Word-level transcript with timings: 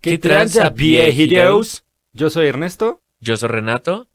¿Qué 0.00 0.16
tranza, 0.16 0.70
viejitos? 0.70 1.84
Yo 2.14 2.30
soy 2.30 2.46
Ernesto 2.46 3.02
Yo 3.20 3.36
soy 3.36 3.50
Renato. 3.50 4.08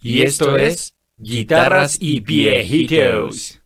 y 0.00 0.22
esto 0.22 0.56
es 0.56 0.94
Guitarras 1.16 1.96
y 2.00 2.20
Viejitos. 2.20 3.60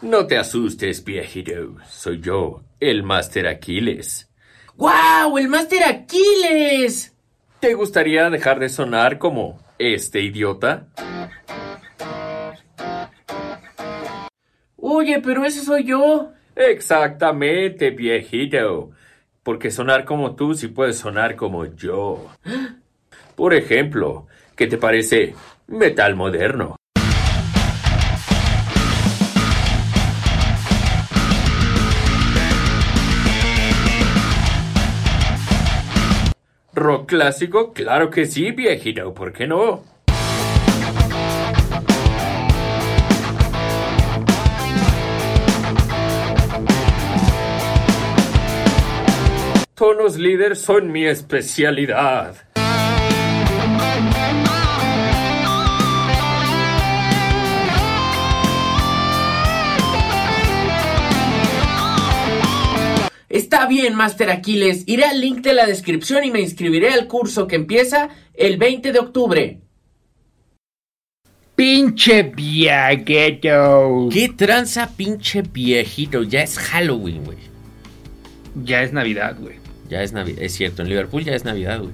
No 0.00 0.26
te 0.26 0.36
asustes, 0.38 1.02
viejito. 1.02 1.76
Soy 1.88 2.20
yo, 2.20 2.62
el 2.78 3.02
Master 3.02 3.48
Aquiles. 3.48 4.30
¡Guau! 4.76 5.38
¡El 5.38 5.48
Master 5.48 5.82
Aquiles! 5.84 7.16
¿Te 7.58 7.74
gustaría 7.74 8.28
dejar 8.30 8.60
de 8.60 8.68
sonar 8.68 9.18
como 9.18 9.58
este 9.78 10.20
idiota? 10.20 10.88
Oye, 14.86 15.18
pero 15.22 15.46
ese 15.46 15.62
soy 15.62 15.84
yo. 15.84 16.32
Exactamente, 16.54 17.88
viejito. 17.88 18.90
Porque 19.42 19.70
sonar 19.70 20.04
como 20.04 20.36
tú 20.36 20.52
sí 20.52 20.68
puedes 20.68 20.98
sonar 20.98 21.36
como 21.36 21.64
yo. 21.64 22.26
Por 23.34 23.54
ejemplo, 23.54 24.26
¿qué 24.54 24.66
te 24.66 24.76
parece 24.76 25.34
metal 25.68 26.14
moderno? 26.16 26.76
¿Rock 36.74 37.08
clásico? 37.08 37.72
Claro 37.72 38.10
que 38.10 38.26
sí, 38.26 38.50
viejito, 38.50 39.14
¿por 39.14 39.32
qué 39.32 39.46
no? 39.46 39.93
Tonos 49.96 50.18
líder 50.18 50.56
son 50.56 50.90
mi 50.90 51.04
especialidad. 51.04 52.34
Está 63.28 63.66
bien, 63.66 63.94
Master 63.94 64.30
Aquiles. 64.30 64.82
Iré 64.86 65.04
al 65.04 65.20
link 65.20 65.42
de 65.42 65.52
la 65.52 65.64
descripción 65.64 66.24
y 66.24 66.32
me 66.32 66.40
inscribiré 66.40 66.90
al 66.90 67.06
curso 67.06 67.46
que 67.46 67.54
empieza 67.54 68.08
el 68.34 68.56
20 68.56 68.90
de 68.90 68.98
octubre. 68.98 69.60
Pinche 71.54 72.24
viejito. 72.24 74.08
¿Qué 74.10 74.28
tranza, 74.36 74.90
pinche 74.96 75.42
viejito? 75.42 76.24
Ya 76.24 76.42
es 76.42 76.58
Halloween, 76.58 77.24
güey. 77.24 77.38
Ya 78.56 78.82
es 78.82 78.92
Navidad, 78.92 79.36
güey. 79.38 79.63
Ya 79.88 80.02
es 80.02 80.12
Navidad. 80.12 80.42
Es 80.42 80.52
cierto, 80.52 80.82
en 80.82 80.88
Liverpool 80.88 81.24
ya 81.24 81.34
es 81.34 81.44
Navidad, 81.44 81.80
güey. 81.80 81.92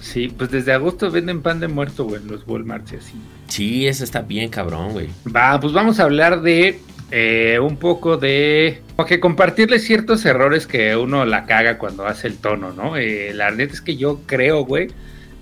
Sí, 0.00 0.28
pues 0.28 0.50
desde 0.50 0.72
agosto 0.72 1.10
venden 1.10 1.42
pan 1.42 1.60
de 1.60 1.68
muerto, 1.68 2.04
güey, 2.04 2.22
en 2.22 2.28
los 2.28 2.46
Walmarts 2.46 2.92
y 2.92 2.96
así. 2.96 3.14
Sí, 3.48 3.86
eso 3.86 4.04
está 4.04 4.22
bien 4.22 4.48
cabrón, 4.48 4.92
güey. 4.92 5.08
Va, 5.34 5.58
pues 5.58 5.72
vamos 5.72 5.98
a 5.98 6.04
hablar 6.04 6.40
de 6.42 6.80
eh, 7.10 7.58
un 7.60 7.76
poco 7.76 8.16
de... 8.16 8.82
Como 8.96 9.06
que 9.06 9.20
compartirles 9.20 9.84
ciertos 9.84 10.24
errores 10.24 10.66
que 10.66 10.94
uno 10.96 11.24
la 11.24 11.46
caga 11.46 11.78
cuando 11.78 12.06
hace 12.06 12.28
el 12.28 12.36
tono, 12.36 12.72
¿no? 12.72 12.96
Eh, 12.96 13.32
la 13.34 13.50
neta 13.50 13.72
es 13.72 13.80
que 13.80 13.96
yo 13.96 14.20
creo, 14.26 14.64
güey, 14.64 14.88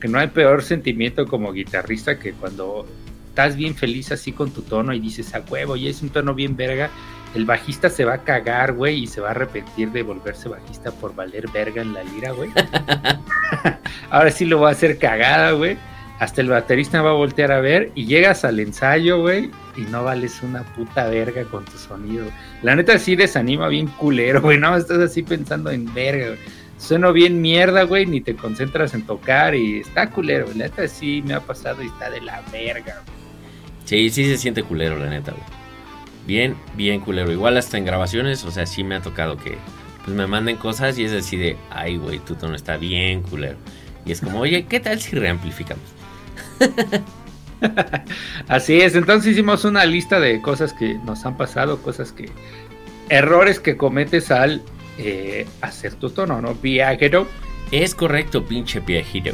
que 0.01 0.09
no 0.09 0.19
hay 0.19 0.29
peor 0.29 0.63
sentimiento 0.63 1.27
como 1.27 1.53
guitarrista 1.53 2.19
que 2.19 2.33
cuando 2.33 2.87
estás 3.37 3.55
bien 3.55 3.75
feliz 3.75 4.11
así 4.13 4.33
con 4.33 4.51
tu 4.51 4.63
tono 4.63 4.95
y 4.95 4.99
dices, 4.99 5.35
a 5.35 5.41
huevo, 5.41 5.77
y 5.77 5.89
es 5.89 6.01
un 6.01 6.09
tono 6.09 6.33
bien 6.33 6.57
verga, 6.57 6.89
el 7.35 7.45
bajista 7.45 7.91
se 7.91 8.07
va 8.07 8.15
a 8.15 8.25
cagar, 8.25 8.73
güey, 8.73 9.03
y 9.03 9.07
se 9.07 9.21
va 9.21 9.29
a 9.29 9.31
arrepentir 9.33 9.93
de 9.93 10.03
volverse 10.03 10.49
bajista 10.49 10.91
por 10.91 11.15
valer 11.15 11.47
verga 11.51 11.83
en 11.83 11.93
la 11.93 12.03
lira, 12.03 12.33
güey. 12.33 12.49
Ahora 14.11 14.31
sí 14.31 14.47
lo 14.47 14.61
va 14.61 14.71
a 14.71 14.73
hacer 14.73 14.97
cagada, 14.97 15.51
güey. 15.51 15.77
Hasta 16.19 16.41
el 16.41 16.49
baterista 16.49 17.03
va 17.03 17.11
a 17.11 17.13
voltear 17.13 17.53
a 17.53 17.61
ver 17.61 17.93
y 17.95 18.07
llegas 18.07 18.43
al 18.47 18.59
ensayo, 18.59 19.21
güey, 19.21 19.51
y 19.77 19.83
no 19.83 20.03
vales 20.03 20.43
una 20.43 20.63
puta 20.63 21.07
verga 21.09 21.45
con 21.45 21.63
tu 21.67 21.77
sonido. 21.77 22.25
La 22.63 22.75
neta 22.75 22.99
sí 22.99 23.17
desanima 23.17 23.69
bien 23.69 23.87
culero, 23.87 24.41
güey. 24.41 24.59
No 24.59 24.75
estás 24.75 24.99
así 25.01 25.23
pensando 25.23 25.71
en 25.71 25.93
verga, 25.93 26.29
güey. 26.29 26.39
Sueno 26.79 27.13
bien 27.13 27.43
mierda, 27.43 27.83
güey, 27.83 28.07
ni 28.07 28.23
te 28.23 28.35
concentras 28.35 28.95
en 28.95 29.03
tocar 29.03 29.55
y 29.55 29.81
está 29.81 30.09
culero, 30.09 30.47
güey. 30.47 30.57
La 30.57 30.65
neta 30.69 30.89
sí 30.89 31.23
me 31.27 31.35
ha 31.35 31.41
pasado 31.41 31.83
y 31.83 31.89
está 31.89 32.09
de 32.09 32.23
la 32.23 32.41
verga, 32.51 33.03
güey. 33.05 33.26
Sí, 33.87 34.11
sí 34.11 34.27
se 34.27 34.37
siente 34.37 34.63
culero, 34.63 34.99
la 34.99 35.09
neta, 35.09 35.33
güey. 35.33 35.45
Bien, 36.27 36.57
bien 36.77 37.01
culero. 37.01 37.33
Igual 37.33 37.57
hasta 37.57 37.79
en 37.79 37.85
grabaciones, 37.85 38.45
o 38.45 38.51
sea, 38.51 38.67
sí 38.67 38.85
me 38.85 38.97
ha 38.97 39.01
tocado 39.01 39.39
que 39.39 39.57
pues 40.05 40.17
me 40.17 40.27
manden 40.27 40.57
cosas 40.57 40.99
y 40.99 41.05
es 41.05 41.13
así 41.13 41.37
de, 41.37 41.57
ay, 41.71 41.97
güey, 41.97 42.19
tu 42.19 42.35
tono 42.35 42.55
está 42.55 42.77
bien 42.77 43.23
culero. 43.23 43.57
Y 44.05 44.13
es 44.13 44.21
como, 44.21 44.41
oye, 44.41 44.67
¿qué 44.67 44.79
tal 44.79 45.01
si 45.01 45.17
reamplificamos? 45.17 45.85
Así 48.49 48.81
es, 48.81 48.95
entonces 48.95 49.33
hicimos 49.33 49.65
una 49.65 49.85
lista 49.85 50.21
de 50.21 50.41
cosas 50.41 50.73
que 50.73 50.95
nos 50.95 51.25
han 51.27 51.37
pasado, 51.37 51.79
cosas 51.79 52.13
que. 52.13 52.31
errores 53.09 53.61
que 53.61 53.77
cometes 53.77 54.31
al 54.31 54.63
eh, 54.99 55.47
hacer 55.61 55.95
tu 55.95 56.11
tono, 56.11 56.41
¿no? 56.41 56.55
Viajero. 56.55 57.27
Es 57.73 57.95
correcto, 57.95 58.45
pinche 58.45 58.81
viejito. 58.81 59.33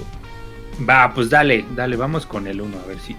Va, 0.89 1.13
pues 1.13 1.29
dale, 1.29 1.67
dale, 1.77 1.97
vamos 1.97 2.25
con 2.25 2.47
el 2.47 2.61
uno, 2.61 2.79
a 2.83 2.87
ver 2.87 2.99
si. 2.99 3.15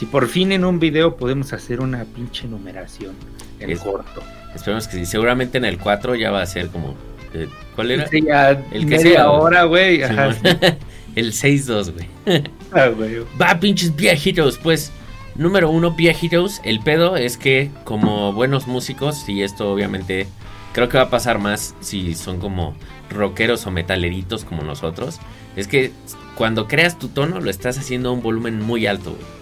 Si 0.00 0.06
por 0.06 0.28
fin 0.28 0.50
en 0.50 0.64
un 0.64 0.80
video 0.80 1.14
podemos 1.16 1.52
hacer 1.52 1.80
una 1.80 2.04
pinche 2.04 2.48
numeración 2.48 3.14
en 3.58 3.68
Es- 3.70 3.80
corto. 3.80 4.22
Esperemos 4.54 4.88
que 4.88 4.96
sí. 4.96 5.04
Seguramente 5.04 5.58
en 5.58 5.66
el 5.66 5.76
4 5.78 6.14
ya 6.14 6.30
va 6.30 6.40
a 6.40 6.46
ser 6.46 6.68
como. 6.68 6.94
eh, 7.34 7.48
¿Cuál 7.76 7.90
era? 7.90 8.06
Sí, 8.08 8.22
ya 8.26 8.50
El 8.72 8.86
que 8.86 8.96
media 8.96 8.98
sea, 9.00 9.26
güey. 9.26 9.40
hora, 9.42 9.64
güey. 9.64 10.02
Ajá. 10.02 10.30
El 11.16 11.32
6-2, 11.32 11.92
güey. 11.92 12.08
Ah, 12.72 12.86
güey. 12.88 13.18
Va, 13.40 13.60
pinches 13.60 13.94
viejitos. 13.94 14.56
Pues, 14.56 14.90
número 15.34 15.68
uno, 15.70 15.90
viejitos. 15.90 16.60
El 16.64 16.80
pedo 16.80 17.16
es 17.18 17.36
que, 17.36 17.70
como 17.84 18.32
buenos 18.32 18.66
músicos, 18.68 19.28
y 19.28 19.42
esto 19.42 19.70
obviamente 19.70 20.26
creo 20.72 20.88
que 20.88 20.96
va 20.96 21.04
a 21.04 21.10
pasar 21.10 21.38
más 21.40 21.74
si 21.80 22.14
son 22.14 22.38
como 22.40 22.74
rockeros 23.10 23.66
o 23.66 23.70
metaleritos 23.70 24.44
como 24.46 24.62
nosotros, 24.62 25.18
es 25.56 25.66
que 25.68 25.92
cuando 26.36 26.66
creas 26.68 26.98
tu 26.98 27.08
tono 27.08 27.40
lo 27.40 27.50
estás 27.50 27.76
haciendo 27.76 28.08
a 28.08 28.12
un 28.12 28.22
volumen 28.22 28.60
muy 28.62 28.86
alto, 28.86 29.10
güey. 29.10 29.39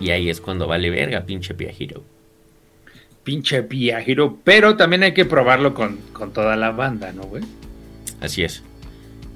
Y 0.00 0.10
ahí 0.10 0.30
es 0.30 0.40
cuando 0.40 0.66
vale 0.66 0.90
verga, 0.90 1.24
pinche 1.26 1.54
viejito. 1.54 2.04
Pinche 3.24 3.60
viajero. 3.62 4.38
Pero 4.44 4.76
también 4.76 5.02
hay 5.02 5.12
que 5.12 5.24
probarlo 5.24 5.74
con, 5.74 5.96
con 6.12 6.32
toda 6.32 6.56
la 6.56 6.70
banda, 6.70 7.12
¿no, 7.12 7.22
güey? 7.24 7.42
Así 8.20 8.42
es. 8.42 8.62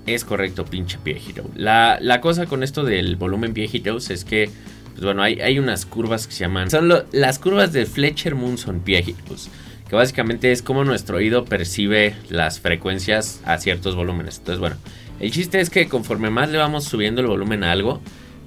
Es 0.07 0.25
correcto, 0.25 0.65
pinche 0.65 0.99
viejito. 1.05 1.49
La, 1.55 1.99
la 2.01 2.21
cosa 2.21 2.47
con 2.47 2.63
esto 2.63 2.85
del 2.85 3.17
volumen 3.17 3.55
viejitos 3.55 4.11
es 4.11 4.25
que, 4.25 4.51
pues 4.93 5.05
bueno, 5.05 5.23
hay, 5.23 5.41
hay 5.41 5.59
unas 5.59 5.87
curvas 5.87 6.27
que 6.27 6.33
se 6.33 6.41
llaman. 6.41 6.71
Son 6.71 6.89
lo- 6.89 7.05
las 7.13 7.39
curvas 7.39 7.73
de 7.73 7.87
Fletcher 7.87 8.35
Munson 8.35 8.83
viejitos. 8.85 9.49
Que 9.89 9.97
básicamente 9.97 10.53
es 10.53 10.63
como 10.63 10.85
nuestro 10.85 11.19
oído 11.19 11.45
percibe 11.45 12.17
las 12.31 12.61
frecuencias 12.61 13.41
a 13.45 13.59
ciertos 13.59 13.95
volúmenes. 13.95 14.39
Entonces, 14.39 14.59
bueno, 14.59 14.77
el 15.21 15.31
chiste 15.31 15.61
es 15.61 15.69
que 15.71 15.87
conforme 15.87 16.31
más 16.31 16.51
le 16.51 16.57
vamos 16.59 16.85
subiendo 16.85 17.21
el 17.21 17.27
volumen 17.27 17.63
a 17.63 17.73
algo, 17.73 18.01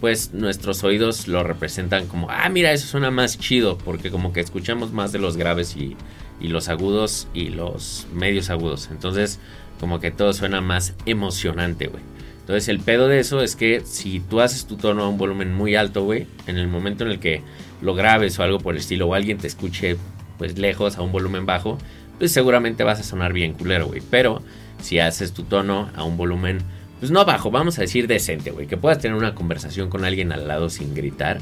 pues 0.06 0.36
nuestros 0.36 0.84
oídos 0.84 1.28
lo 1.28 1.44
representan 1.44 2.06
como, 2.06 2.30
ah, 2.30 2.48
mira, 2.50 2.72
eso 2.72 2.86
suena 2.86 3.10
más 3.10 3.40
chido, 3.40 3.76
porque 3.80 4.12
como 4.12 4.34
que 4.34 4.40
escuchamos 4.40 4.92
más 4.92 5.12
de 5.12 5.18
los 5.18 5.36
graves 5.36 5.76
y, 5.76 5.98
y 6.40 6.50
los 6.50 6.70
agudos 6.70 7.28
y 7.34 7.50
los 7.50 8.06
medios 8.14 8.52
agudos. 8.52 8.90
Entonces, 8.92 9.40
como 9.80 10.00
que 10.00 10.12
todo 10.12 10.32
suena 10.34 10.62
más 10.62 10.94
emocionante, 11.08 11.88
güey. 11.88 12.04
Entonces, 12.42 12.68
el 12.68 12.82
pedo 12.82 13.08
de 13.08 13.20
eso 13.20 13.42
es 13.42 13.56
que 13.56 13.82
si 13.84 14.20
tú 14.20 14.42
haces 14.42 14.68
tu 14.68 14.78
tono 14.78 15.02
a 15.02 15.10
un 15.10 15.18
volumen 15.18 15.56
muy 15.56 15.74
alto, 15.74 16.04
güey, 16.04 16.28
en 16.46 16.60
el 16.60 16.68
momento 16.68 17.04
en 17.04 17.10
el 17.10 17.20
que 17.20 17.42
lo 17.82 17.96
grabes 17.96 18.38
o 18.38 18.44
algo 18.44 18.60
por 18.60 18.76
el 18.76 18.82
estilo, 18.82 19.08
o 19.08 19.16
alguien 19.16 19.40
te 19.40 19.48
escuche, 19.48 19.98
pues 20.38 20.60
lejos 20.60 21.00
a 21.00 21.02
un 21.02 21.12
volumen 21.12 21.48
bajo, 21.48 21.80
pues 22.20 22.32
seguramente 22.32 22.84
vas 22.84 23.00
a 23.00 23.04
sonar 23.04 23.34
bien 23.34 23.54
culero, 23.54 23.88
güey. 23.88 24.04
Pero 24.12 24.44
si 24.84 25.00
haces 25.00 25.32
tu 25.32 25.46
tono 25.46 25.90
a 25.96 26.04
un 26.04 26.16
volumen, 26.16 26.60
pues 27.00 27.12
no 27.12 27.24
bajo, 27.26 27.52
vamos 27.52 27.78
a 27.78 27.82
decir 27.82 28.08
decente, 28.08 28.52
güey. 28.52 28.68
Que 28.68 28.78
puedas 28.78 29.00
tener 29.00 29.18
una 29.18 29.36
conversación 29.36 29.90
con 29.90 30.06
alguien 30.06 30.32
al 30.32 30.48
lado 30.48 30.70
sin 30.70 30.94
gritar. 30.96 31.40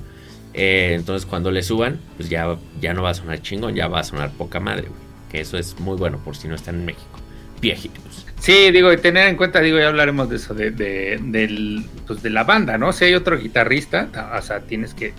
eh, 0.53 0.91
entonces 0.95 1.25
cuando 1.25 1.49
le 1.51 1.63
suban, 1.63 1.99
pues 2.17 2.29
ya, 2.29 2.57
ya 2.81 2.93
no 2.93 3.01
va 3.03 3.09
a 3.11 3.13
sonar 3.15 3.41
chingón, 3.41 3.73
ya 3.75 3.87
va 3.87 3.99
a 4.01 4.03
sonar 4.03 4.31
poca 4.31 4.59
madre, 4.59 4.83
güey. 4.87 5.01
Que 5.31 5.41
eso 5.41 5.57
es 5.57 5.79
muy 5.79 5.97
bueno 5.97 6.19
por 6.23 6.35
si 6.37 6.47
no 6.47 6.55
están 6.55 6.75
en 6.75 6.85
México. 6.85 7.19
Viejitos. 7.61 8.25
Sí, 8.39 8.71
digo, 8.71 8.91
y 8.91 8.97
tener 8.97 9.27
en 9.29 9.35
cuenta, 9.37 9.61
digo, 9.61 9.79
ya 9.79 9.87
hablaremos 9.87 10.29
de 10.29 10.35
eso, 10.35 10.53
de, 10.53 10.69
de, 10.71 11.17
del, 11.23 11.85
pues 12.05 12.21
de 12.21 12.29
la 12.29 12.43
banda, 12.43 12.77
¿no? 12.77 12.91
Si 12.91 13.05
hay 13.05 13.13
otro 13.15 13.39
guitarrista, 13.39 14.07
ta- 14.11 14.35
o 14.37 14.41
sea, 14.41 14.59
tienes 14.59 14.93
que 14.93 15.13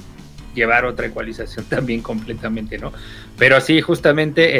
llevar 0.54 0.84
otra 0.84 1.06
ecualización 1.06 1.64
también 1.70 2.02
completamente, 2.02 2.78
¿no? 2.78 2.92
Pero 3.38 3.60
sí, 3.62 3.80
justamente, 3.80 4.50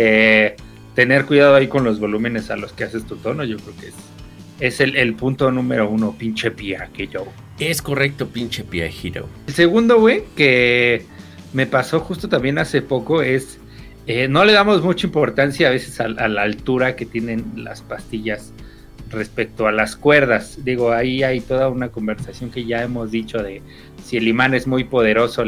eh, 0.47 0.56
tener 0.94 1.27
cuidado 1.27 1.55
ahí 1.56 1.69
con 1.69 1.85
los 1.85 2.00
volúmenes 2.00 2.50
a 2.50 2.56
los 2.56 2.73
que 2.73 2.85
haces 2.85 3.05
tu 3.06 3.17
tono, 3.17 3.44
yo 3.44 3.59
creo 3.59 3.77
que 3.77 3.88
es, 3.88 3.94
es 4.61 4.81
el, 4.81 4.97
el 4.97 5.15
punto 5.15 5.51
número 5.51 5.89
uno, 5.89 6.15
pinche 6.17 6.51
pía 6.51 6.89
que 6.93 7.06
yo. 7.09 7.27
Es 7.59 7.83
correcto, 7.83 8.29
pinche 8.29 8.62
viejito. 8.62 9.29
El 9.47 9.55
segundo, 9.55 10.01
güey, 10.01 10.25
que 10.37 11.05
me 11.53 11.67
pasó 11.67 12.01
justo 12.01 12.29
también 12.29 12.59
hace 12.59 12.83
poco 12.83 13.23
es, 13.23 13.59
eh, 14.06 14.29
no 14.29 14.45
le 14.45 14.53
damos 14.53 14.83
mucha 14.83 15.06
importancia 15.06 15.69
a 15.69 15.71
veces 15.71 16.01
a, 16.01 16.05
a, 16.05 16.29
la 16.29 16.43
altura 16.43 16.97
que 16.97 17.06
tienen 17.06 17.45
las 17.56 17.83
pastillas 17.83 18.53
respecto 19.11 19.67
a 19.67 19.73
las 19.73 19.97
cuerdas. 19.97 20.59
Digo, 20.65 20.93
ahí 20.93 21.23
hay 21.23 21.41
toda 21.41 21.69
una 21.69 21.89
conversación 21.89 22.51
que 22.51 22.65
ya 22.65 22.83
hemos 22.83 23.11
dicho 23.11 23.39
de 23.43 23.62
si 24.05 24.17
el 24.17 24.29
imán 24.29 24.55
es 24.55 24.67
muy 24.67 24.85
poderoso, 24.85 25.45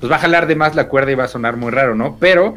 pues 0.00 0.10
va 0.10 0.16
a 0.16 0.20
jalar 0.20 0.46
de 0.46 0.54
más 0.54 0.74
la 0.74 0.88
cuerda 0.88 1.12
y 1.12 1.16
va 1.16 1.24
a 1.24 1.28
sonar 1.28 1.56
muy 1.56 1.70
raro, 1.70 1.94
¿no? 1.94 2.16
Pero 2.20 2.56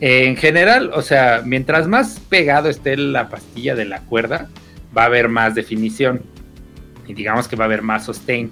eh, 0.00 0.26
en 0.26 0.36
general, 0.36 0.90
o 0.94 1.02
sea, 1.02 1.42
mientras 1.44 1.88
más 1.88 2.20
pegado 2.28 2.68
esté 2.68 2.96
la 2.96 3.28
pastilla 3.28 3.74
de 3.74 3.86
la 3.86 4.00
cuerda, 4.00 4.48
va 4.96 5.02
a 5.02 5.06
haber 5.06 5.28
más 5.28 5.54
definición 5.54 6.22
y 7.06 7.14
digamos 7.14 7.48
que 7.48 7.56
va 7.56 7.64
a 7.64 7.66
haber 7.66 7.82
más 7.82 8.04
sustain, 8.04 8.50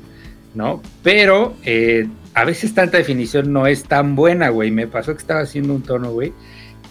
¿no? 0.54 0.82
Pero 1.02 1.56
eh, 1.64 2.08
a 2.34 2.44
veces 2.44 2.74
tanta 2.74 2.98
definición 2.98 3.52
no 3.52 3.66
es 3.66 3.84
tan 3.84 4.16
buena, 4.16 4.48
güey. 4.48 4.70
Me 4.70 4.86
pasó 4.86 5.12
que 5.12 5.18
estaba 5.18 5.40
haciendo 5.40 5.74
un 5.74 5.82
tono, 5.82 6.12
güey, 6.12 6.32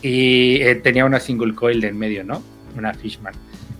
y 0.02 0.62
eh, 0.62 0.76
tenía 0.76 1.06
una 1.06 1.20
single 1.20 1.56
coil 1.56 1.84
en 1.84 1.98
medio, 1.98 2.24
¿no? 2.24 2.42
Una 2.78 2.94
Fishman. 2.94 3.34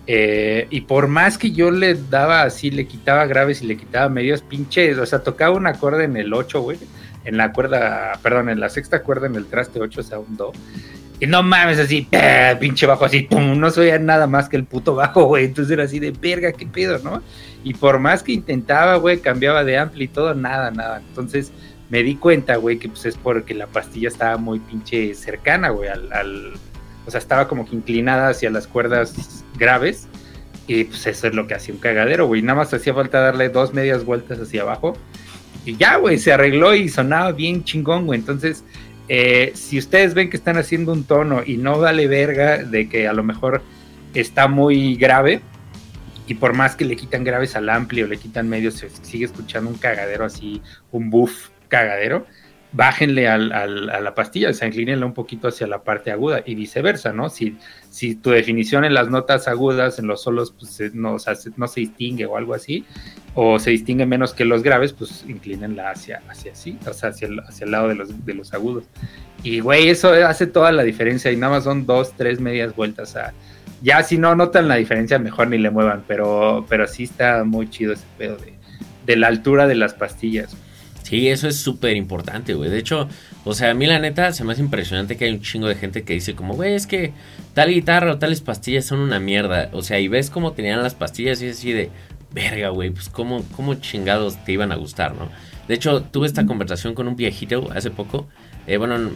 Eh, 0.06 0.66
y 0.70 0.80
por 0.82 1.06
más 1.06 1.38
que 1.38 1.52
yo 1.52 1.70
le 1.70 1.94
daba 1.94 2.42
así, 2.42 2.70
le 2.70 2.86
quitaba 2.86 3.26
graves 3.26 3.62
y 3.62 3.66
le 3.66 3.76
quitaba 3.76 4.08
medios, 4.08 4.42
pinches, 4.42 4.98
o 4.98 5.06
sea, 5.06 5.20
tocaba 5.20 5.54
una 5.54 5.74
cuerda 5.74 6.04
en 6.04 6.16
el 6.16 6.32
8, 6.32 6.60
güey, 6.62 6.78
en 7.24 7.36
la 7.36 7.52
cuerda, 7.52 8.18
perdón, 8.22 8.48
en 8.48 8.58
la 8.58 8.70
sexta 8.70 9.02
cuerda 9.02 9.26
en 9.26 9.36
el 9.36 9.46
traste 9.46 9.80
8, 9.80 10.00
o 10.00 10.02
sea, 10.02 10.18
un 10.18 10.36
do. 10.36 10.52
Y 11.20 11.26
no 11.26 11.42
mames, 11.42 11.78
así, 11.78 12.08
pinche 12.58 12.86
bajo, 12.86 13.04
así, 13.04 13.22
pum, 13.22 13.60
no 13.60 13.70
soy 13.70 13.90
nada 14.00 14.26
más 14.26 14.48
que 14.48 14.56
el 14.56 14.64
puto 14.64 14.94
bajo, 14.94 15.24
güey. 15.24 15.44
Entonces 15.44 15.70
era 15.70 15.84
así 15.84 15.98
de 15.98 16.12
verga, 16.12 16.52
qué 16.52 16.66
pedo, 16.66 16.98
¿no? 16.98 17.22
Y 17.62 17.74
por 17.74 17.98
más 17.98 18.22
que 18.22 18.32
intentaba, 18.32 18.96
güey, 18.96 19.20
cambiaba 19.20 19.62
de 19.62 19.76
ampli 19.76 20.04
y 20.04 20.08
todo, 20.08 20.34
nada, 20.34 20.70
nada. 20.70 21.02
Entonces 21.06 21.52
me 21.90 22.02
di 22.02 22.16
cuenta, 22.16 22.56
güey, 22.56 22.78
que 22.78 22.88
pues 22.88 23.04
es 23.04 23.16
porque 23.16 23.52
la 23.52 23.66
pastilla 23.66 24.08
estaba 24.08 24.38
muy 24.38 24.60
pinche 24.60 25.14
cercana, 25.14 25.68
güey, 25.68 25.90
al, 25.90 26.10
al, 26.10 26.52
o 27.06 27.10
sea, 27.10 27.18
estaba 27.18 27.48
como 27.48 27.68
que 27.68 27.76
inclinada 27.76 28.30
hacia 28.30 28.48
las 28.48 28.66
cuerdas 28.66 29.44
graves. 29.58 30.08
Y 30.66 30.84
pues 30.84 31.06
eso 31.06 31.26
es 31.26 31.34
lo 31.34 31.46
que 31.46 31.54
hacía 31.54 31.74
un 31.74 31.80
cagadero, 31.80 32.28
güey. 32.28 32.42
Nada 32.42 32.60
más 32.60 32.72
hacía 32.72 32.94
falta 32.94 33.20
darle 33.20 33.48
dos 33.48 33.74
medias 33.74 34.04
vueltas 34.04 34.38
hacia 34.38 34.62
abajo. 34.62 34.96
Y 35.66 35.76
ya, 35.76 35.96
güey, 35.96 36.16
se 36.18 36.32
arregló 36.32 36.74
y 36.74 36.88
sonaba 36.88 37.32
bien 37.32 37.64
chingón, 37.64 38.06
güey. 38.06 38.20
Entonces, 38.20 38.64
eh, 39.12 39.50
si 39.56 39.76
ustedes 39.76 40.14
ven 40.14 40.30
que 40.30 40.36
están 40.36 40.56
haciendo 40.56 40.92
un 40.92 41.02
tono 41.02 41.42
y 41.44 41.56
no 41.56 41.80
vale 41.80 42.06
verga 42.06 42.58
de 42.58 42.88
que 42.88 43.08
a 43.08 43.12
lo 43.12 43.24
mejor 43.24 43.60
está 44.14 44.46
muy 44.46 44.94
grave, 44.94 45.40
y 46.28 46.34
por 46.34 46.54
más 46.54 46.76
que 46.76 46.84
le 46.84 46.94
quitan 46.94 47.24
graves 47.24 47.56
al 47.56 47.68
amplio, 47.70 48.06
le 48.06 48.18
quitan 48.18 48.48
medios, 48.48 48.74
se 48.74 48.88
sigue 49.02 49.24
escuchando 49.24 49.68
un 49.68 49.78
cagadero 49.78 50.24
así, 50.24 50.62
un 50.92 51.10
buff 51.10 51.48
cagadero, 51.66 52.24
bájenle 52.72 53.28
al, 53.28 53.52
al, 53.52 53.90
a 53.90 54.00
la 54.00 54.14
pastilla, 54.14 54.50
o 54.50 54.52
sea, 54.52 54.68
inclínenla 54.68 55.04
un 55.04 55.14
poquito 55.14 55.48
hacia 55.48 55.66
la 55.66 55.82
parte 55.82 56.12
aguda 56.12 56.42
y 56.44 56.54
viceversa, 56.54 57.12
¿no? 57.12 57.28
Si, 57.28 57.56
si 57.90 58.14
tu 58.14 58.30
definición 58.30 58.84
en 58.84 58.94
las 58.94 59.10
notas 59.10 59.48
agudas, 59.48 59.98
en 59.98 60.06
los 60.06 60.22
solos, 60.22 60.54
pues 60.56 60.94
no, 60.94 61.14
o 61.14 61.18
no 61.56 61.68
se 61.68 61.80
distingue 61.80 62.26
o 62.26 62.36
algo 62.36 62.54
así, 62.54 62.84
o 63.34 63.58
se 63.58 63.70
distingue 63.70 64.06
menos 64.06 64.34
que 64.34 64.44
los 64.44 64.62
graves, 64.62 64.92
pues 64.92 65.24
inclínenla 65.28 65.90
hacia, 65.90 66.22
hacia 66.28 66.52
así, 66.52 66.78
o 66.86 66.92
sea, 66.92 67.10
hacia 67.10 67.28
el, 67.28 67.40
hacia 67.40 67.64
el 67.64 67.72
lado 67.72 67.88
de 67.88 67.96
los, 67.96 68.24
de 68.24 68.34
los 68.34 68.54
agudos. 68.54 68.84
Y, 69.42 69.60
güey, 69.60 69.88
eso 69.88 70.12
hace 70.12 70.46
toda 70.46 70.70
la 70.70 70.82
diferencia 70.84 71.32
y 71.32 71.36
nada 71.36 71.54
más 71.54 71.64
son 71.64 71.86
dos, 71.86 72.14
tres 72.16 72.40
medias 72.40 72.76
vueltas. 72.76 73.16
Ya 73.82 74.02
si 74.02 74.18
no 74.18 74.36
notan 74.36 74.68
la 74.68 74.76
diferencia, 74.76 75.18
mejor 75.18 75.48
ni 75.48 75.58
le 75.58 75.70
muevan, 75.70 76.04
pero, 76.06 76.66
pero 76.68 76.86
sí 76.86 77.04
está 77.04 77.42
muy 77.42 77.68
chido 77.68 77.94
ese 77.94 78.04
pedo 78.18 78.36
de, 78.36 78.52
de 79.06 79.16
la 79.16 79.28
altura 79.28 79.66
de 79.66 79.74
las 79.74 79.94
pastillas. 79.94 80.56
Sí, 81.10 81.28
eso 81.28 81.48
es 81.48 81.56
súper 81.56 81.96
importante, 81.96 82.54
güey. 82.54 82.70
De 82.70 82.78
hecho, 82.78 83.08
o 83.44 83.52
sea, 83.52 83.72
a 83.72 83.74
mí 83.74 83.84
la 83.86 83.98
neta 83.98 84.32
se 84.32 84.44
me 84.44 84.52
hace 84.52 84.62
impresionante 84.62 85.16
que 85.16 85.24
hay 85.24 85.32
un 85.32 85.40
chingo 85.40 85.66
de 85.66 85.74
gente 85.74 86.04
que 86.04 86.12
dice 86.12 86.36
como, 86.36 86.54
güey, 86.54 86.74
es 86.74 86.86
que 86.86 87.12
tal 87.52 87.70
guitarra 87.70 88.12
o 88.12 88.18
tales 88.18 88.40
pastillas 88.40 88.84
son 88.84 89.00
una 89.00 89.18
mierda. 89.18 89.70
O 89.72 89.82
sea, 89.82 89.98
y 89.98 90.06
ves 90.06 90.30
cómo 90.30 90.52
tenían 90.52 90.80
las 90.84 90.94
pastillas 90.94 91.42
y 91.42 91.46
es 91.46 91.58
así 91.58 91.72
de, 91.72 91.90
verga, 92.32 92.68
güey, 92.68 92.90
pues 92.90 93.08
cómo, 93.08 93.42
cómo 93.56 93.74
chingados 93.74 94.36
te 94.44 94.52
iban 94.52 94.70
a 94.70 94.76
gustar, 94.76 95.16
¿no? 95.16 95.28
De 95.66 95.74
hecho, 95.74 96.00
tuve 96.00 96.28
esta 96.28 96.46
conversación 96.46 96.94
con 96.94 97.08
un 97.08 97.16
viejito 97.16 97.68
hace 97.74 97.90
poco. 97.90 98.28
Eh, 98.68 98.76
bueno, 98.76 99.10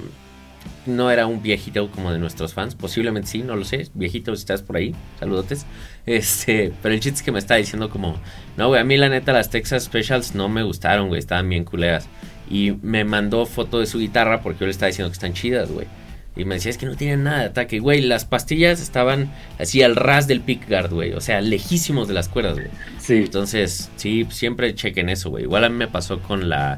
no 0.86 1.10
era 1.10 1.26
un 1.26 1.42
viejito 1.42 1.90
como 1.90 2.12
de 2.12 2.18
nuestros 2.18 2.54
fans, 2.54 2.74
posiblemente 2.74 3.28
sí, 3.28 3.42
no 3.42 3.56
lo 3.56 3.64
sé, 3.64 3.88
viejito 3.94 4.34
si 4.36 4.40
estás 4.40 4.62
por 4.62 4.76
ahí, 4.76 4.94
saludotes. 5.18 5.66
Este, 6.06 6.72
pero 6.82 6.94
el 6.94 7.00
chiste 7.00 7.18
es 7.18 7.22
que 7.22 7.32
me 7.32 7.38
está 7.38 7.54
diciendo 7.56 7.88
como, 7.90 8.18
no, 8.56 8.68
güey, 8.68 8.80
a 8.80 8.84
mí 8.84 8.96
la 8.96 9.08
neta 9.08 9.32
las 9.32 9.50
Texas 9.50 9.84
Specials 9.84 10.34
no 10.34 10.48
me 10.48 10.62
gustaron, 10.62 11.08
güey, 11.08 11.18
estaban 11.18 11.48
bien 11.48 11.64
culeras. 11.64 12.08
Y 12.50 12.72
me 12.82 13.04
mandó 13.04 13.46
foto 13.46 13.80
de 13.80 13.86
su 13.86 13.98
guitarra 13.98 14.42
porque 14.42 14.60
yo 14.60 14.66
le 14.66 14.72
estaba 14.72 14.88
diciendo 14.88 15.10
que 15.10 15.14
están 15.14 15.32
chidas, 15.32 15.70
güey. 15.70 15.86
Y 16.36 16.44
me 16.44 16.56
decía, 16.56 16.70
es 16.70 16.78
que 16.78 16.86
no 16.86 16.96
tienen 16.96 17.24
nada 17.24 17.38
de 17.40 17.44
ataque, 17.46 17.78
güey. 17.78 18.00
Las 18.00 18.24
pastillas 18.24 18.80
estaban 18.80 19.32
así 19.58 19.82
al 19.82 19.94
ras 19.94 20.26
del 20.26 20.40
pickguard, 20.40 20.92
güey. 20.92 21.12
O 21.12 21.20
sea, 21.20 21.40
lejísimos 21.40 22.08
de 22.08 22.14
las 22.14 22.28
cuerdas, 22.28 22.54
güey. 22.54 22.68
Sí. 22.98 23.18
Entonces, 23.18 23.90
sí, 23.96 24.26
siempre 24.30 24.74
chequen 24.74 25.08
eso, 25.08 25.30
güey. 25.30 25.44
Igual 25.44 25.64
a 25.64 25.68
mí 25.68 25.76
me 25.76 25.86
pasó 25.86 26.20
con 26.20 26.48
la 26.48 26.76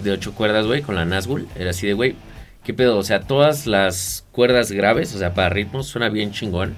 de 0.00 0.10
ocho 0.10 0.34
cuerdas, 0.34 0.66
güey, 0.66 0.82
con 0.82 0.96
la 0.96 1.04
Nazgul. 1.04 1.46
Era 1.56 1.70
así 1.70 1.86
de, 1.86 1.92
güey, 1.92 2.16
¿qué 2.64 2.74
pedo? 2.74 2.98
O 2.98 3.02
sea, 3.02 3.20
todas 3.22 3.66
las 3.66 4.26
cuerdas 4.32 4.72
graves, 4.72 5.14
o 5.14 5.18
sea, 5.18 5.34
para 5.34 5.48
ritmos 5.48 5.86
suena 5.86 6.08
bien 6.08 6.32
chingón. 6.32 6.74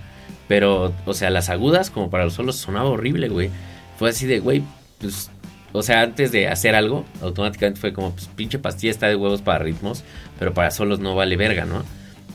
Pero, 0.49 0.93
o 1.07 1.15
sea, 1.15 1.31
las 1.31 1.49
agudas, 1.49 1.91
como 1.91 2.11
para 2.11 2.25
los 2.25 2.35
solos, 2.35 2.57
sonaba 2.57 2.91
horrible, 2.91 3.29
güey. 3.29 3.51
Fue 3.99 4.11
así 4.11 4.27
de, 4.27 4.41
güey, 4.41 4.63
pues, 5.01 5.31
o 5.73 5.83
sea, 5.83 6.03
antes 6.03 6.33
de 6.33 6.49
hacer 6.49 6.75
algo, 6.75 7.07
automáticamente 7.23 7.81
fue 7.81 7.93
como, 7.93 8.13
pues, 8.13 8.27
pinche 8.29 8.59
pastilla 8.59 8.91
está 8.91 9.09
de 9.09 9.17
huevos 9.17 9.41
para 9.41 9.61
ritmos, 9.61 10.05
pero 10.39 10.53
para 10.53 10.71
solos 10.71 11.01
no 11.01 11.15
vale 11.15 11.37
verga, 11.37 11.65
¿no? 11.65 11.85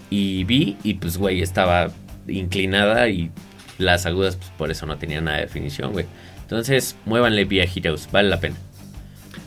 Y 0.09 0.45
vi, 0.45 0.77
y 0.83 0.95
pues, 0.95 1.17
güey, 1.17 1.41
estaba 1.41 1.91
inclinada 2.27 3.07
y 3.09 3.29
las 3.77 4.05
agudas, 4.05 4.37
pues, 4.37 4.49
por 4.57 4.71
eso 4.71 4.85
no 4.85 4.97
tenía 4.97 5.21
nada 5.21 5.37
de 5.37 5.43
definición, 5.43 5.91
güey. 5.91 6.05
Entonces, 6.41 6.95
muévanle 7.05 7.45
vía 7.45 7.65
Heroes, 7.65 8.09
vale 8.11 8.29
la 8.29 8.39
pena. 8.39 8.55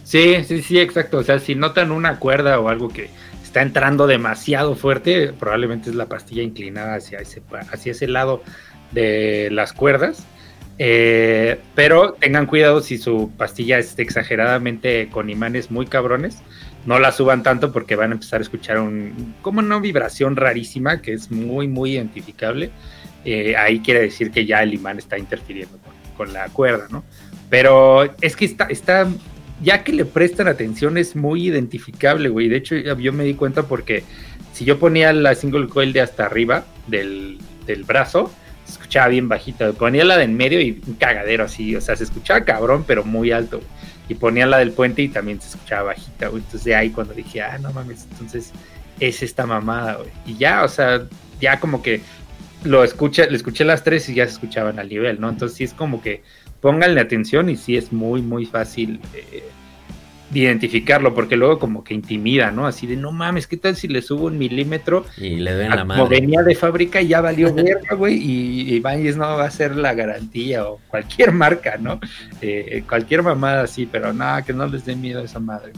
Sí, 0.05 0.45
sí, 0.45 0.63
sí, 0.63 0.79
exacto. 0.79 1.19
O 1.19 1.23
sea, 1.23 1.39
si 1.39 1.55
notan 1.55 1.93
una 1.93 2.19
cuerda 2.19 2.61
o 2.61 2.69
algo 2.69 2.89
que 2.89 3.11
está 3.51 3.63
entrando 3.63 4.07
demasiado 4.07 4.77
fuerte, 4.77 5.33
probablemente 5.33 5.91
es 5.91 5.97
la 5.97 6.07
pastilla 6.07 6.45
inclinada 6.45 6.95
hacia 6.95 7.19
ese, 7.19 7.43
hacia 7.73 7.91
ese 7.91 8.07
lado 8.07 8.45
de 8.93 9.49
las 9.51 9.73
cuerdas. 9.73 10.25
Eh, 10.79 11.59
pero 11.75 12.13
tengan 12.13 12.47
cuidado 12.47 12.81
si 12.81 12.97
su 12.97 13.33
pastilla 13.37 13.81
es 13.81 13.99
exageradamente 13.99 15.09
con 15.11 15.31
imanes 15.31 15.69
muy 15.73 15.87
cabrones. 15.87 16.39
No 16.87 17.01
la 17.01 17.11
suban 17.11 17.43
tanto 17.43 17.73
porque 17.73 17.97
van 17.97 18.13
a 18.13 18.15
empezar 18.15 18.41
a 18.41 18.45
escuchar 18.45 18.79
un, 18.79 19.35
como 19.43 19.59
una 19.59 19.81
vibración 19.81 20.37
rarísima 20.37 21.03
que 21.03 21.15
es 21.15 21.33
muy, 21.33 21.67
muy 21.67 21.95
identificable. 21.95 22.71
Eh, 23.25 23.57
ahí 23.57 23.81
quiere 23.81 24.03
decir 24.03 24.31
que 24.31 24.47
ya 24.47 24.63
el 24.63 24.75
imán 24.75 24.99
está 24.99 25.19
interfiriendo 25.19 25.77
con, 25.79 25.93
con 26.17 26.33
la 26.33 26.49
cuerda, 26.51 26.87
¿no? 26.89 27.03
Pero 27.51 28.15
es 28.21 28.37
que 28.37 28.45
está, 28.45 28.67
está 28.67 29.09
ya 29.63 29.85
que 29.85 29.93
le 29.93 30.05
prestan 30.05 30.49
atención 30.49 30.97
es 30.99 31.17
muy 31.17 31.47
identificable, 31.49 32.29
güey. 32.29 32.49
De 32.49 32.57
hecho, 32.57 32.77
yo 32.77 33.13
me 33.13 33.25
di 33.25 33.35
cuenta 33.35 33.65
porque 33.65 34.05
si 34.53 34.65
yo 34.65 34.79
ponía 34.79 35.13
la 35.13 35.35
single 35.35 35.69
coil 35.69 35.93
de 35.93 36.01
hasta 36.01 36.27
arriba 36.27 36.65
del, 36.87 37.39
del 37.67 37.85
brazo, 37.85 38.33
se 38.65 38.73
escuchaba 38.73 39.09
bien 39.09 39.29
bajita. 39.29 39.73
Ponía 39.73 40.05
la 40.05 40.17
de 40.17 40.25
en 40.25 40.37
medio 40.37 40.61
y 40.61 40.81
un 40.87 40.95
cagadero 40.95 41.45
así, 41.45 41.77
o 41.77 41.81
sea, 41.81 41.97
se 41.97 42.05
escuchaba 42.05 42.45
cabrón, 42.45 42.85
pero 42.87 43.05
muy 43.05 43.33
alto. 43.33 43.59
Güey. 43.59 43.69
Y 44.09 44.15
ponía 44.15 44.47
la 44.47 44.59
del 44.59 44.73
puente 44.73 45.03
y 45.03 45.09
también 45.09 45.41
se 45.41 45.49
escuchaba 45.51 45.85
bajita, 45.85 46.29
güey. 46.29 46.43
Entonces 46.43 46.65
de 46.65 46.75
ahí 46.75 46.91
cuando 46.91 47.15
dije, 47.15 47.43
ah, 47.43 47.59
no 47.59 47.73
mames, 47.73 48.07
entonces 48.11 48.53
es 48.99 49.23
esta 49.23 49.47
mamada, 49.47 49.97
güey. 49.97 50.11
Y 50.27 50.37
ya, 50.37 50.65
o 50.65 50.69
sea, 50.69 51.07
ya 51.41 51.61
como 51.61 51.83
que 51.83 52.01
lo 52.65 52.85
escuché, 52.85 53.31
le 53.31 53.37
escuché 53.37 53.65
las 53.65 53.85
tres 53.85 54.09
y 54.09 54.15
ya 54.15 54.27
se 54.27 54.33
escuchaban 54.33 54.79
al 54.79 54.89
nivel, 54.89 55.21
¿no? 55.21 55.29
Entonces 55.29 55.57
sí 55.57 55.65
es 55.65 55.75
como 55.75 56.03
que 56.03 56.23
pónganle 56.61 57.01
atención 57.01 57.49
y 57.49 57.57
sí 57.57 57.77
es 57.77 57.93
muy, 57.93 58.23
muy 58.23 58.47
fácil 58.47 59.01
eh, 59.15 59.45
identificarlo, 60.33 61.15
porque 61.15 61.37
luego 61.37 61.59
como 61.59 61.83
que 61.83 61.95
intimida, 61.95 62.51
¿no? 62.51 62.67
Así 62.67 62.87
de, 62.87 62.97
no 62.97 63.11
mames, 63.13 63.47
¿qué 63.47 63.57
tal 63.57 63.75
si 63.77 63.89
le 63.89 64.01
subo 64.03 64.27
un 64.27 64.39
milímetro? 64.39 65.05
Y 65.17 65.37
le 65.37 65.55
den 65.55 65.71
la 65.71 65.83
Como 65.83 65.87
madre. 65.87 66.21
venía 66.21 66.43
de 66.43 66.55
fábrica 66.55 67.01
y 67.01 67.09
ya 67.09 67.21
valió 67.21 67.53
verga, 67.55 67.95
güey, 67.97 68.17
y 68.17 68.75
Ibáñez 68.75 69.17
no 69.17 69.25
va 69.25 69.45
a 69.45 69.51
ser 69.51 69.77
la 69.77 69.95
garantía 69.95 70.67
o 70.69 70.79
cualquier 70.89 71.33
marca, 71.33 71.77
¿no? 71.79 72.01
Eh, 72.41 72.85
cualquier 72.89 73.23
mamada 73.23 73.63
así, 73.63 73.87
pero 73.91 74.13
nada, 74.13 74.43
que 74.43 74.53
no 74.53 74.67
les 74.67 74.85
dé 74.85 74.95
miedo 74.95 75.21
a 75.21 75.25
esa 75.25 75.41
madre. 75.41 75.73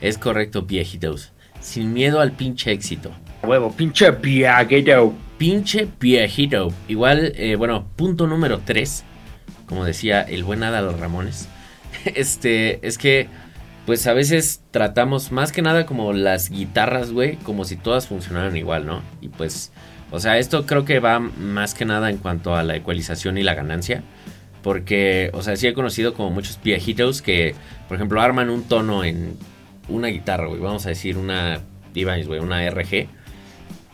Es 0.00 0.18
correcto, 0.18 0.62
viejitos. 0.62 1.32
Sin 1.60 1.94
miedo 1.94 2.20
al 2.20 2.32
pinche 2.32 2.70
éxito. 2.72 3.10
Huevo, 3.42 3.72
pinche 3.72 4.10
viaguero. 4.10 5.14
Pinche 5.38 5.88
viejito. 5.98 6.68
Igual, 6.86 7.32
eh, 7.36 7.56
bueno, 7.56 7.86
punto 7.96 8.26
número 8.26 8.60
3. 8.64 9.04
Como 9.66 9.84
decía 9.84 10.22
el 10.22 10.44
buen 10.44 10.62
Adal 10.62 10.98
Ramones. 10.98 11.48
Este, 12.04 12.86
es 12.86 12.98
que, 12.98 13.26
pues 13.84 14.06
a 14.06 14.12
veces 14.12 14.62
tratamos 14.70 15.32
más 15.32 15.50
que 15.50 15.62
nada 15.62 15.86
como 15.86 16.12
las 16.12 16.50
guitarras, 16.50 17.10
güey, 17.10 17.36
como 17.36 17.64
si 17.64 17.76
todas 17.76 18.06
funcionaran 18.06 18.56
igual, 18.56 18.86
¿no? 18.86 19.02
Y 19.20 19.28
pues, 19.28 19.72
o 20.12 20.20
sea, 20.20 20.38
esto 20.38 20.66
creo 20.66 20.84
que 20.84 21.00
va 21.00 21.18
más 21.18 21.74
que 21.74 21.84
nada 21.84 22.10
en 22.10 22.18
cuanto 22.18 22.54
a 22.54 22.62
la 22.62 22.76
ecualización 22.76 23.38
y 23.38 23.42
la 23.42 23.54
ganancia. 23.54 24.02
Porque, 24.62 25.30
o 25.32 25.42
sea, 25.42 25.56
sí 25.56 25.66
he 25.66 25.74
conocido 25.74 26.14
como 26.14 26.30
muchos 26.30 26.60
viejitos 26.62 27.22
que, 27.22 27.54
por 27.88 27.96
ejemplo, 27.96 28.20
arman 28.20 28.50
un 28.50 28.64
tono 28.64 29.04
en 29.04 29.36
una 29.88 30.08
guitarra, 30.08 30.46
güey, 30.46 30.60
vamos 30.60 30.86
a 30.86 30.90
decir 30.90 31.16
una 31.16 31.60
Ibanez, 31.94 32.26
güey, 32.26 32.40
una 32.40 32.68
RG. 32.68 33.08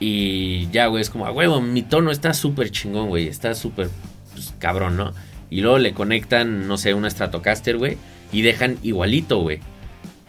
Y 0.00 0.68
ya, 0.70 0.86
güey, 0.86 1.02
es 1.02 1.10
como, 1.10 1.26
a 1.26 1.32
huevo, 1.32 1.60
mi 1.60 1.82
tono 1.82 2.10
está 2.10 2.34
súper 2.34 2.70
chingón, 2.70 3.08
güey, 3.08 3.28
está 3.28 3.54
súper 3.54 3.88
pues, 4.32 4.54
cabrón, 4.58 4.96
¿no? 4.96 5.12
Y 5.52 5.60
luego 5.60 5.76
le 5.76 5.92
conectan, 5.92 6.66
no 6.66 6.78
sé, 6.78 6.94
una 6.94 7.10
Stratocaster, 7.10 7.76
güey, 7.76 7.98
y 8.32 8.40
dejan 8.40 8.78
igualito, 8.82 9.38
güey. 9.40 9.60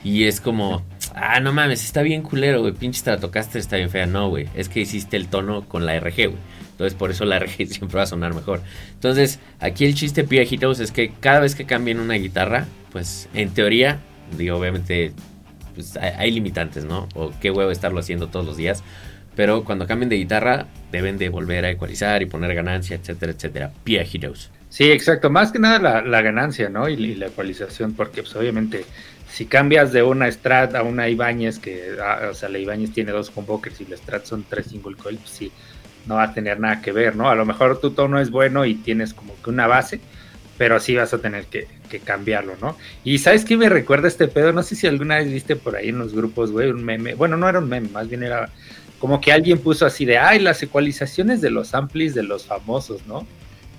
Y 0.03 0.25
es 0.25 0.41
como, 0.41 0.83
ah, 1.15 1.39
no 1.39 1.53
mames, 1.53 1.85
está 1.85 2.01
bien 2.01 2.23
culero, 2.23 2.59
güey, 2.59 2.73
pinche 2.73 2.99
Stratocaster 2.99 3.61
está 3.61 3.77
bien 3.77 3.89
fea. 3.89 4.05
No, 4.05 4.27
güey, 4.27 4.49
es 4.53 4.67
que 4.67 4.81
hiciste 4.81 5.15
el 5.15 5.29
tono 5.29 5.65
con 5.65 5.85
la 5.85 5.97
RG, 5.97 6.27
güey. 6.27 6.41
Entonces 6.71 6.93
por 6.93 7.09
eso 7.09 7.23
la 7.23 7.39
RG 7.39 7.67
siempre 7.69 7.95
va 7.95 8.01
a 8.01 8.05
sonar 8.05 8.33
mejor. 8.33 8.63
Entonces, 8.95 9.39
aquí 9.61 9.85
el 9.85 9.95
chiste 9.95 10.25
Piajitos 10.25 10.81
es 10.81 10.91
que 10.91 11.13
cada 11.21 11.39
vez 11.39 11.55
que 11.55 11.63
cambien 11.63 12.01
una 12.01 12.15
guitarra, 12.15 12.65
pues 12.91 13.29
en 13.33 13.51
teoría, 13.51 14.01
digo, 14.37 14.57
obviamente, 14.57 15.13
pues 15.73 15.95
hay, 15.95 16.11
hay 16.17 16.31
limitantes, 16.31 16.83
¿no? 16.83 17.07
O 17.15 17.31
qué 17.39 17.49
huevo 17.49 17.71
estarlo 17.71 18.01
haciendo 18.01 18.27
todos 18.27 18.45
los 18.45 18.57
días. 18.57 18.83
Pero 19.37 19.63
cuando 19.63 19.87
cambien 19.87 20.09
de 20.09 20.17
guitarra, 20.17 20.67
deben 20.91 21.17
de 21.17 21.29
volver 21.29 21.63
a 21.63 21.69
ecualizar 21.69 22.21
y 22.21 22.25
poner 22.25 22.53
ganancia, 22.53 22.97
etcétera, 22.97 23.31
etcétera. 23.31 23.71
Piajitos. 23.85 24.51
Sí, 24.73 24.85
exacto. 24.91 25.29
Más 25.29 25.51
que 25.51 25.59
nada 25.59 25.77
la, 25.77 26.01
la 26.01 26.23
ganancia, 26.23 26.67
¿no? 26.67 26.89
Y, 26.89 27.13
la 27.13 27.27
ecualización, 27.27 27.93
porque 27.93 28.23
pues 28.23 28.35
obviamente 28.35 28.85
si 29.29 29.45
cambias 29.45 29.93
de 29.93 30.01
una 30.01 30.31
Strat 30.31 30.73
a 30.73 30.81
una 30.81 31.07
Ibáñez, 31.09 31.59
que, 31.59 31.95
ah, 32.03 32.29
o 32.31 32.33
sea, 32.33 32.49
la 32.49 32.57
Ibáñez 32.57 32.91
tiene 32.91 33.11
dos 33.11 33.31
humbuckers 33.35 33.81
y 33.81 33.85
la 33.85 33.97
Strat 33.97 34.25
son 34.25 34.43
tres 34.49 34.65
single 34.65 34.95
coil, 34.95 35.17
pues 35.17 35.29
sí, 35.29 35.51
no 36.07 36.15
va 36.15 36.23
a 36.23 36.33
tener 36.33 36.59
nada 36.59 36.81
que 36.81 36.91
ver, 36.91 37.15
¿no? 37.15 37.29
A 37.29 37.35
lo 37.35 37.45
mejor 37.45 37.79
tu 37.79 37.91
tono 37.91 38.19
es 38.19 38.31
bueno 38.31 38.65
y 38.65 38.73
tienes 38.73 39.13
como 39.13 39.39
que 39.43 39.51
una 39.51 39.67
base, 39.67 40.01
pero 40.57 40.79
sí 40.79 40.95
vas 40.95 41.13
a 41.13 41.19
tener 41.19 41.45
que, 41.45 41.67
que 41.87 41.99
cambiarlo, 41.99 42.55
¿no? 42.59 42.75
Y 43.03 43.19
¿sabes 43.19 43.45
qué 43.45 43.57
me 43.57 43.69
recuerda 43.69 44.07
este 44.07 44.27
pedo? 44.27 44.53
No 44.53 44.63
sé 44.63 44.75
si 44.75 44.87
alguna 44.87 45.17
vez 45.17 45.31
viste 45.31 45.55
por 45.55 45.75
ahí 45.75 45.89
en 45.89 45.99
los 45.99 46.15
grupos, 46.15 46.51
güey, 46.51 46.71
un 46.71 46.83
meme. 46.83 47.13
Bueno, 47.13 47.37
no 47.37 47.47
era 47.47 47.59
un 47.59 47.69
meme, 47.69 47.89
más 47.89 48.09
bien 48.09 48.23
era 48.23 48.49
como 48.97 49.21
que 49.21 49.31
alguien 49.31 49.59
puso 49.59 49.85
así 49.85 50.03
de, 50.03 50.17
ay, 50.17 50.39
las 50.39 50.63
ecualizaciones 50.63 51.41
de 51.41 51.51
los 51.51 51.75
amplis 51.75 52.15
de 52.15 52.23
los 52.23 52.47
famosos, 52.47 53.05
¿no? 53.05 53.27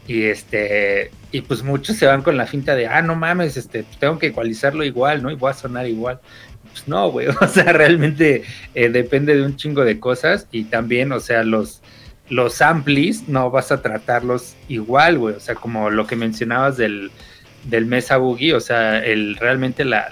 Y 0.06 0.25
este, 0.25 1.11
y 1.32 1.40
pues 1.40 1.62
muchos 1.62 1.96
se 1.96 2.06
van 2.06 2.23
con 2.23 2.37
la 2.37 2.46
finta 2.46 2.75
de, 2.75 2.87
ah, 2.87 3.02
no 3.02 3.16
mames, 3.16 3.56
este, 3.56 3.84
pues 3.84 3.99
tengo 3.99 4.18
que 4.18 4.28
ecualizarlo 4.28 4.84
igual, 4.84 5.23
¿no? 5.23 5.30
Y 5.30 5.34
voy 5.34 5.50
a 5.50 5.54
sonar 5.54 5.87
igual. 5.87 6.20
Pues 6.70 6.87
no, 6.87 7.11
güey, 7.11 7.28
o 7.40 7.49
sea, 7.49 7.73
realmente 7.73 8.42
eh, 8.75 8.88
depende 8.88 9.34
de 9.34 9.42
un 9.42 9.56
chingo 9.56 9.84
de 9.84 9.99
cosas 9.99 10.46
y 10.52 10.64
también, 10.64 11.12
o 11.12 11.20
sea, 11.20 11.42
los, 11.42 11.82
los 12.28 12.61
amplis 12.61 13.28
no 13.28 13.50
vas 13.50 13.73
a 13.73 13.80
tratarlos 13.80 14.54
igual, 14.68 15.18
güey, 15.18 15.37
o 15.37 15.40
sea, 15.40 15.54
como 15.54 15.90
lo 15.90 16.06
que 16.06 16.16
mencionabas 16.16 16.76
del, 16.76 17.11
del 17.64 17.87
Mesa 17.87 18.16
Boogie, 18.18 18.54
o 18.54 18.61
sea, 18.61 18.99
el, 18.99 19.37
realmente 19.37 19.84
la, 19.84 20.08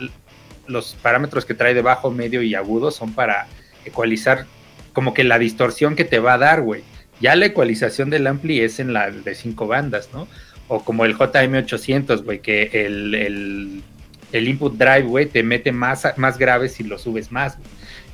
los 0.67 0.95
parámetros 0.95 1.45
que 1.45 1.55
trae 1.55 1.75
de 1.75 1.83
bajo, 1.83 2.11
medio 2.11 2.43
y 2.43 2.55
agudo 2.55 2.91
son 2.91 3.13
para 3.15 3.47
ecualizar 3.85 4.47
como 4.93 5.15
que 5.15 5.25
la 5.25 5.39
distorsión 5.39 5.97
que 5.97 6.05
te 6.05 6.19
va 6.19 6.35
a 6.35 6.39
dar, 6.39 6.63
güey. 6.63 6.83
Ya 7.23 7.37
la 7.37 7.47
ecualización 7.47 8.11
del 8.11 8.27
ampli 8.27 8.61
es 8.61 8.81
en 8.81 8.93
la 8.93 9.13
de 9.13 9.35
cinco 9.37 9.69
bandas, 9.69 10.11
¿no? 10.13 10.27
O 10.67 10.85
como 10.85 11.05
el 11.05 11.17
JM800, 11.17 12.25
güey, 12.25 12.41
que 12.41 12.65
el, 12.73 13.15
el, 13.15 13.83
el, 14.33 14.49
input 14.49 14.77
drive, 14.77 15.03
güey, 15.03 15.27
te 15.27 15.45
mete 15.45 15.71
más, 15.71 16.05
más 16.17 16.37
graves 16.37 16.73
si 16.73 16.83
lo 16.83 16.99
subes 16.99 17.31
más. 17.31 17.59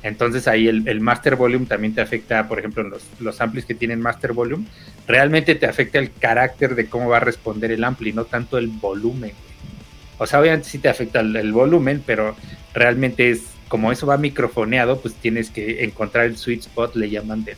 Entonces 0.03 0.47
ahí 0.47 0.67
el, 0.67 0.87
el, 0.87 1.01
master 1.01 1.35
volume 1.35 1.65
también 1.65 1.95
te 1.95 2.01
afecta, 2.01 2.47
por 2.47 2.59
ejemplo, 2.59 2.83
los, 2.83 3.03
los 3.19 3.41
amplis 3.41 3.65
que 3.65 3.73
tienen 3.73 3.99
master 3.99 4.33
volume, 4.33 4.65
realmente 5.07 5.55
te 5.55 5.65
afecta 5.65 5.97
el 5.97 6.11
carácter 6.13 6.75
de 6.75 6.85
cómo 6.85 7.09
va 7.09 7.17
a 7.17 7.21
responder 7.21 7.71
el 7.71 7.83
ampli, 7.83 8.13
no 8.13 8.25
tanto 8.25 8.59
el 8.59 8.67
volumen. 8.67 9.31
O 10.19 10.27
sea, 10.27 10.39
obviamente 10.39 10.69
sí 10.69 10.77
te 10.77 10.89
afecta 10.89 11.21
el, 11.21 11.51
volumen, 11.51 12.03
pero 12.05 12.35
realmente 12.75 13.31
es 13.31 13.45
como 13.69 13.91
eso 13.91 14.05
va 14.05 14.17
microfoneado, 14.17 15.01
pues 15.01 15.15
tienes 15.15 15.49
que 15.49 15.83
encontrar 15.83 16.25
el 16.25 16.37
sweet 16.37 16.59
spot, 16.59 16.95
le 16.95 17.09
llaman 17.09 17.43
del, 17.43 17.57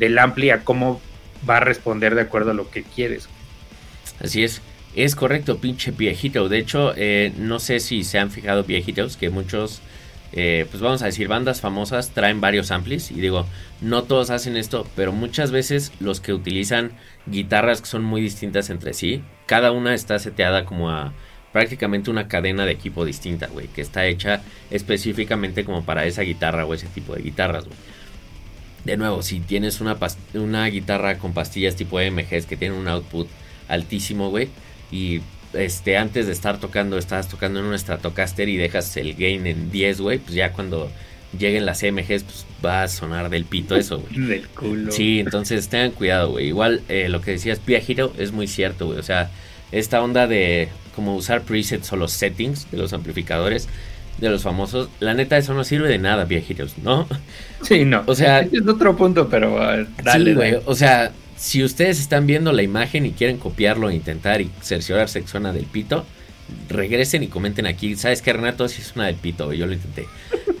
del 0.00 0.18
ampli 0.18 0.50
a 0.50 0.64
cómo 0.64 1.00
va 1.48 1.58
a 1.58 1.60
responder 1.60 2.16
de 2.16 2.22
acuerdo 2.22 2.50
a 2.50 2.54
lo 2.54 2.70
que 2.70 2.82
quieres. 2.82 3.28
Así 4.20 4.42
es, 4.42 4.62
es 4.96 5.14
correcto, 5.14 5.58
pinche 5.58 5.92
viejito. 5.92 6.48
De 6.48 6.58
hecho, 6.58 6.92
eh, 6.96 7.32
no 7.36 7.60
sé 7.60 7.78
si 7.78 8.02
se 8.02 8.18
han 8.18 8.30
fijado 8.30 8.64
viejitos 8.64 9.16
que 9.16 9.30
muchos, 9.30 9.80
eh, 10.32 10.66
pues 10.70 10.82
vamos 10.82 11.02
a 11.02 11.06
decir, 11.06 11.28
bandas 11.28 11.60
famosas 11.60 12.10
traen 12.10 12.40
varios 12.40 12.70
amplis. 12.70 13.10
Y 13.10 13.20
digo, 13.20 13.46
no 13.80 14.02
todos 14.02 14.30
hacen 14.30 14.56
esto, 14.56 14.86
pero 14.96 15.12
muchas 15.12 15.52
veces 15.52 15.92
los 16.00 16.20
que 16.20 16.32
utilizan 16.32 16.92
guitarras 17.26 17.80
que 17.80 17.86
son 17.88 18.02
muy 18.02 18.20
distintas 18.22 18.70
entre 18.70 18.94
sí, 18.94 19.22
cada 19.46 19.70
una 19.70 19.94
está 19.94 20.18
seteada 20.18 20.64
como 20.64 20.90
a 20.90 21.12
prácticamente 21.52 22.10
una 22.10 22.28
cadena 22.28 22.64
de 22.64 22.72
equipo 22.72 23.04
distinta, 23.04 23.48
güey, 23.48 23.68
que 23.68 23.82
está 23.82 24.06
hecha 24.06 24.40
específicamente 24.70 25.64
como 25.64 25.84
para 25.84 26.06
esa 26.06 26.22
guitarra 26.22 26.64
o 26.64 26.74
ese 26.74 26.86
tipo 26.86 27.14
de 27.14 27.22
guitarras, 27.22 27.66
güey. 27.66 27.76
De 28.84 28.96
nuevo, 28.96 29.22
si 29.22 29.40
tienes 29.40 29.80
una, 29.80 29.96
una 30.34 30.66
guitarra 30.66 31.18
con 31.18 31.32
pastillas 31.32 31.76
tipo 31.76 31.98
MGs 31.98 32.46
que 32.46 32.56
tienen 32.56 32.78
un 32.78 32.88
output 32.88 33.28
altísimo, 33.68 34.30
güey, 34.30 34.48
y 34.90 35.20
este 35.52 35.96
antes 35.96 36.26
de 36.26 36.32
estar 36.32 36.58
tocando, 36.58 36.96
estás 36.98 37.28
tocando 37.28 37.60
en 37.60 37.66
un 37.66 37.78
Stratocaster 37.78 38.48
y 38.48 38.56
dejas 38.56 38.96
el 38.96 39.14
gain 39.14 39.46
en 39.46 39.70
10, 39.70 40.00
güey, 40.00 40.18
pues 40.18 40.34
ya 40.34 40.52
cuando 40.52 40.90
lleguen 41.38 41.66
las 41.66 41.82
MGs, 41.82 42.24
pues 42.24 42.46
va 42.64 42.82
a 42.82 42.88
sonar 42.88 43.30
del 43.30 43.44
pito 43.44 43.76
eso, 43.76 44.00
güey. 44.00 44.26
Del 44.28 44.48
culo. 44.48 44.92
Sí, 44.92 45.20
entonces 45.20 45.68
tengan 45.68 45.92
cuidado, 45.92 46.30
güey. 46.32 46.48
Igual 46.48 46.82
eh, 46.88 47.08
lo 47.08 47.20
que 47.20 47.32
decías, 47.32 47.60
Pia 47.60 47.80
Hero, 47.86 48.12
es 48.18 48.32
muy 48.32 48.46
cierto, 48.46 48.86
güey. 48.86 48.98
O 48.98 49.02
sea, 49.02 49.30
esta 49.72 50.02
onda 50.02 50.26
de 50.26 50.68
como 50.94 51.14
usar 51.14 51.42
presets 51.42 51.92
o 51.92 51.96
los 51.96 52.12
settings 52.12 52.70
de 52.70 52.78
los 52.78 52.92
amplificadores 52.92 53.68
de 54.18 54.28
los 54.28 54.42
famosos, 54.42 54.88
la 55.00 55.14
neta 55.14 55.38
eso 55.38 55.54
no 55.54 55.64
sirve 55.64 55.88
de 55.88 55.98
nada, 55.98 56.24
viejitos, 56.24 56.78
¿no? 56.78 57.08
Sí, 57.62 57.84
no. 57.84 58.02
O 58.06 58.14
sea, 58.14 58.40
es 58.52 58.66
otro 58.66 58.96
punto, 58.96 59.28
pero 59.28 59.54
uh, 59.54 59.86
dale, 60.02 60.30
sí, 60.30 60.36
güey. 60.36 60.54
O 60.66 60.74
sea, 60.74 61.12
si 61.36 61.64
ustedes 61.64 62.00
están 62.00 62.26
viendo 62.26 62.52
la 62.52 62.62
imagen 62.62 63.06
y 63.06 63.12
quieren 63.12 63.38
copiarlo 63.38 63.88
e 63.90 63.94
intentar 63.94 64.40
y 64.40 64.50
cerciorarse 64.60 65.22
que 65.22 65.28
suena 65.28 65.52
del 65.52 65.64
pito, 65.64 66.04
regresen 66.68 67.22
y 67.22 67.28
comenten 67.28 67.66
aquí. 67.66 67.96
¿Sabes 67.96 68.22
qué, 68.22 68.32
Renato? 68.32 68.68
Si 68.68 68.82
es 68.82 68.94
una 68.94 69.06
del 69.06 69.16
pito, 69.16 69.46
güey. 69.46 69.58
Yo 69.58 69.66
lo 69.66 69.72
intenté. 69.72 70.06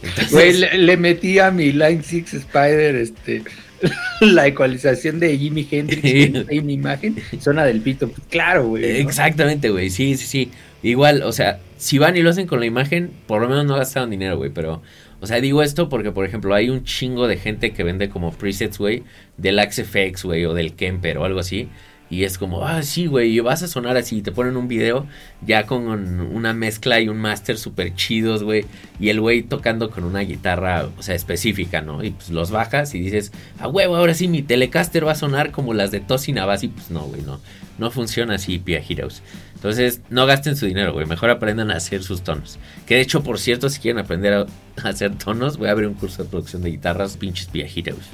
Entonces... 0.02 0.30
Güey, 0.30 0.52
le, 0.54 0.78
le, 0.78 0.96
metí 0.96 1.38
a 1.38 1.50
mi 1.50 1.72
Line 1.72 2.02
6 2.02 2.34
Spider 2.34 2.96
este, 2.96 3.42
la 4.20 4.46
ecualización 4.46 5.20
de 5.20 5.36
Jimi 5.36 5.66
Hendrix 5.70 6.04
en 6.48 6.70
imagen. 6.70 7.16
Suena 7.40 7.64
del 7.64 7.80
pito. 7.80 8.10
Claro, 8.30 8.68
güey. 8.68 9.02
¿no? 9.02 9.08
Exactamente, 9.08 9.70
güey. 9.70 9.90
Sí, 9.90 10.16
sí, 10.16 10.26
sí. 10.26 10.50
Igual, 10.82 11.22
o 11.22 11.32
sea, 11.32 11.60
si 11.76 11.98
van 11.98 12.16
y 12.16 12.22
lo 12.22 12.30
hacen 12.30 12.46
con 12.46 12.60
la 12.60 12.66
imagen, 12.66 13.10
por 13.26 13.42
lo 13.42 13.48
menos 13.48 13.66
no 13.66 13.76
gastaron 13.76 14.10
dinero, 14.10 14.36
güey. 14.36 14.50
Pero, 14.50 14.82
o 15.20 15.26
sea, 15.26 15.40
digo 15.40 15.62
esto 15.62 15.88
porque, 15.88 16.12
por 16.12 16.24
ejemplo, 16.24 16.54
hay 16.54 16.70
un 16.70 16.84
chingo 16.84 17.28
de 17.28 17.36
gente 17.36 17.72
que 17.72 17.84
vende 17.84 18.08
como 18.08 18.32
presets, 18.32 18.78
güey, 18.78 19.02
del 19.36 19.58
Axe 19.58 19.84
FX, 19.84 20.24
güey, 20.24 20.44
o 20.46 20.54
del 20.54 20.74
Kemper 20.74 21.18
o 21.18 21.24
algo 21.24 21.40
así. 21.40 21.68
Y 22.10 22.24
es 22.24 22.38
como, 22.38 22.66
ah, 22.66 22.82
sí, 22.82 23.06
güey, 23.06 23.38
vas 23.38 23.62
a 23.62 23.68
sonar 23.68 23.96
así. 23.96 24.20
Te 24.20 24.32
ponen 24.32 24.56
un 24.56 24.66
video 24.66 25.06
ya 25.46 25.64
con 25.64 25.86
una 25.88 26.52
mezcla 26.52 27.00
y 27.00 27.08
un 27.08 27.18
máster 27.18 27.56
súper 27.56 27.94
chidos, 27.94 28.42
güey. 28.42 28.66
Y 28.98 29.10
el 29.10 29.20
güey 29.20 29.42
tocando 29.42 29.90
con 29.90 30.02
una 30.02 30.20
guitarra, 30.20 30.88
o 30.98 31.02
sea, 31.02 31.14
específica, 31.14 31.82
¿no? 31.82 32.02
Y 32.02 32.10
pues 32.10 32.30
los 32.30 32.50
bajas 32.50 32.96
y 32.96 33.00
dices, 33.00 33.30
ah, 33.60 33.68
huevo, 33.68 33.94
ahora 33.94 34.14
sí 34.14 34.26
mi 34.26 34.42
Telecaster 34.42 35.06
va 35.06 35.12
a 35.12 35.14
sonar 35.14 35.52
como 35.52 35.72
las 35.72 35.92
de 35.92 36.00
Tosin 36.00 36.40
Abasi. 36.40 36.68
Pues 36.68 36.90
no, 36.90 37.02
güey, 37.02 37.22
no. 37.22 37.40
No 37.78 37.92
funciona 37.92 38.34
así, 38.34 38.58
Pia 38.58 38.82
Heroes. 38.86 39.22
Entonces, 39.54 40.00
no 40.10 40.26
gasten 40.26 40.56
su 40.56 40.66
dinero, 40.66 40.92
güey. 40.92 41.06
Mejor 41.06 41.30
aprendan 41.30 41.70
a 41.70 41.76
hacer 41.76 42.02
sus 42.02 42.22
tonos. 42.22 42.58
Que 42.86 42.96
de 42.96 43.02
hecho, 43.02 43.22
por 43.22 43.38
cierto, 43.38 43.70
si 43.70 43.80
quieren 43.80 44.02
aprender 44.02 44.32
a 44.34 44.46
hacer 44.82 45.16
tonos, 45.16 45.58
voy 45.58 45.68
a 45.68 45.70
abrir 45.70 45.88
un 45.88 45.94
curso 45.94 46.24
de 46.24 46.28
producción 46.28 46.62
de 46.62 46.70
guitarras, 46.70 47.16
pinches 47.16 47.46
Pia 47.46 47.66
Heroes. 47.66 48.06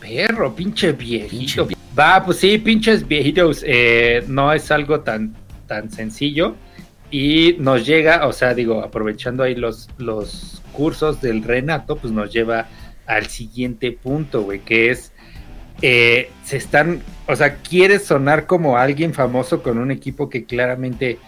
Perro, 0.00 0.54
pinche 0.54 0.92
viejito. 0.92 1.66
Pinche 1.66 1.75
Va, 1.98 2.22
pues 2.24 2.38
sí, 2.38 2.58
pinches 2.58 3.06
viejitos. 3.08 3.64
Eh, 3.66 4.22
no 4.28 4.52
es 4.52 4.70
algo 4.70 5.00
tan, 5.00 5.34
tan 5.66 5.90
sencillo. 5.90 6.54
Y 7.10 7.56
nos 7.58 7.86
llega, 7.86 8.26
o 8.26 8.32
sea, 8.32 8.52
digo, 8.52 8.82
aprovechando 8.82 9.42
ahí 9.42 9.54
los, 9.54 9.88
los 9.96 10.62
cursos 10.72 11.22
del 11.22 11.42
Renato, 11.42 11.96
pues 11.96 12.12
nos 12.12 12.32
lleva 12.32 12.68
al 13.06 13.26
siguiente 13.26 13.92
punto, 13.92 14.42
güey, 14.42 14.60
que 14.60 14.90
es, 14.90 15.12
eh, 15.80 16.30
se 16.44 16.56
están, 16.56 17.02
o 17.28 17.36
sea, 17.36 17.58
quieres 17.58 18.04
sonar 18.04 18.46
como 18.46 18.76
alguien 18.76 19.14
famoso 19.14 19.62
con 19.62 19.78
un 19.78 19.92
equipo 19.92 20.28
que 20.28 20.44
claramente 20.44 21.18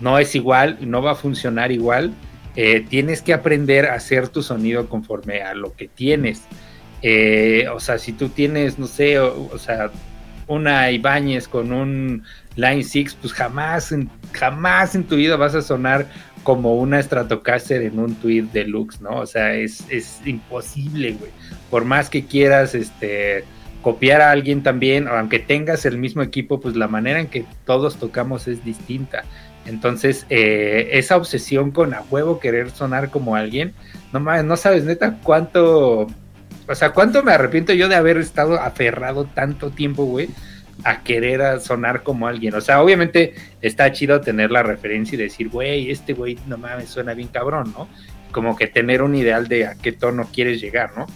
no 0.00 0.18
es 0.18 0.34
igual, 0.34 0.78
no 0.80 1.02
va 1.02 1.12
a 1.12 1.16
funcionar 1.16 1.70
igual, 1.70 2.14
eh, 2.56 2.84
tienes 2.88 3.20
que 3.20 3.34
aprender 3.34 3.86
a 3.86 3.94
hacer 3.94 4.28
tu 4.28 4.42
sonido 4.42 4.88
conforme 4.88 5.42
a 5.42 5.54
lo 5.54 5.74
que 5.74 5.86
tienes. 5.86 6.42
O 7.72 7.78
sea, 7.78 7.98
si 7.98 8.12
tú 8.12 8.30
tienes, 8.30 8.78
no 8.78 8.86
sé, 8.86 9.20
o 9.20 9.58
sea, 9.58 9.92
una 10.46 10.90
Ibáñez 10.90 11.48
con 11.48 11.72
un 11.72 12.22
Line 12.56 12.84
6, 12.84 13.18
pues 13.20 13.32
jamás, 13.32 13.94
jamás 14.32 14.94
en 14.94 15.04
tu 15.04 15.16
vida 15.16 15.36
vas 15.36 15.54
a 15.54 15.62
sonar 15.62 16.06
como 16.42 16.76
una 16.76 17.02
Stratocaster 17.02 17.82
en 17.82 17.98
un 17.98 18.14
tweet 18.14 18.44
deluxe, 18.52 19.00
¿no? 19.00 19.18
O 19.18 19.26
sea, 19.26 19.54
es, 19.54 19.84
es 19.90 20.20
imposible, 20.24 21.12
güey. 21.12 21.30
Por 21.70 21.84
más 21.84 22.08
que 22.08 22.24
quieras, 22.24 22.74
este 22.74 23.44
copiar 23.82 24.20
a 24.20 24.32
alguien 24.32 24.64
también, 24.64 25.06
aunque 25.06 25.38
tengas 25.38 25.86
el 25.86 25.96
mismo 25.96 26.20
equipo, 26.20 26.60
pues 26.60 26.74
la 26.74 26.88
manera 26.88 27.20
en 27.20 27.28
que 27.28 27.44
todos 27.64 27.96
tocamos 27.98 28.48
es 28.48 28.64
distinta. 28.64 29.24
Entonces, 29.64 30.26
eh, 30.28 30.88
esa 30.92 31.16
obsesión 31.16 31.70
con 31.70 31.94
a 31.94 32.02
huevo 32.10 32.40
querer 32.40 32.70
sonar 32.70 33.10
como 33.10 33.36
alguien, 33.36 33.74
no 34.12 34.20
no 34.20 34.56
sabes 34.56 34.84
neta 34.84 35.18
cuánto, 35.22 36.08
o 36.68 36.74
sea, 36.74 36.92
cuánto 36.92 37.22
me 37.22 37.32
arrepiento 37.32 37.72
yo 37.72 37.88
de 37.88 37.94
haber 37.94 38.16
estado 38.18 38.60
aferrado 38.60 39.24
tanto 39.26 39.70
tiempo, 39.70 40.04
güey, 40.04 40.28
a 40.84 41.02
querer 41.02 41.60
sonar 41.60 42.02
como 42.02 42.26
alguien. 42.26 42.54
O 42.54 42.60
sea, 42.60 42.82
obviamente 42.82 43.34
está 43.62 43.92
chido 43.92 44.20
tener 44.20 44.50
la 44.50 44.62
referencia 44.62 45.14
y 45.16 45.18
decir, 45.18 45.48
güey, 45.48 45.90
este 45.90 46.12
güey 46.12 46.38
no 46.46 46.58
mames, 46.58 46.88
suena 46.88 47.14
bien 47.14 47.28
cabrón, 47.28 47.72
¿no? 47.76 47.88
Como 48.32 48.56
que 48.56 48.66
tener 48.66 49.02
un 49.02 49.14
ideal 49.14 49.48
de 49.48 49.66
a 49.66 49.74
qué 49.74 49.92
tono 49.92 50.28
quieres 50.32 50.60
llegar, 50.60 50.90
¿no? 50.96 51.06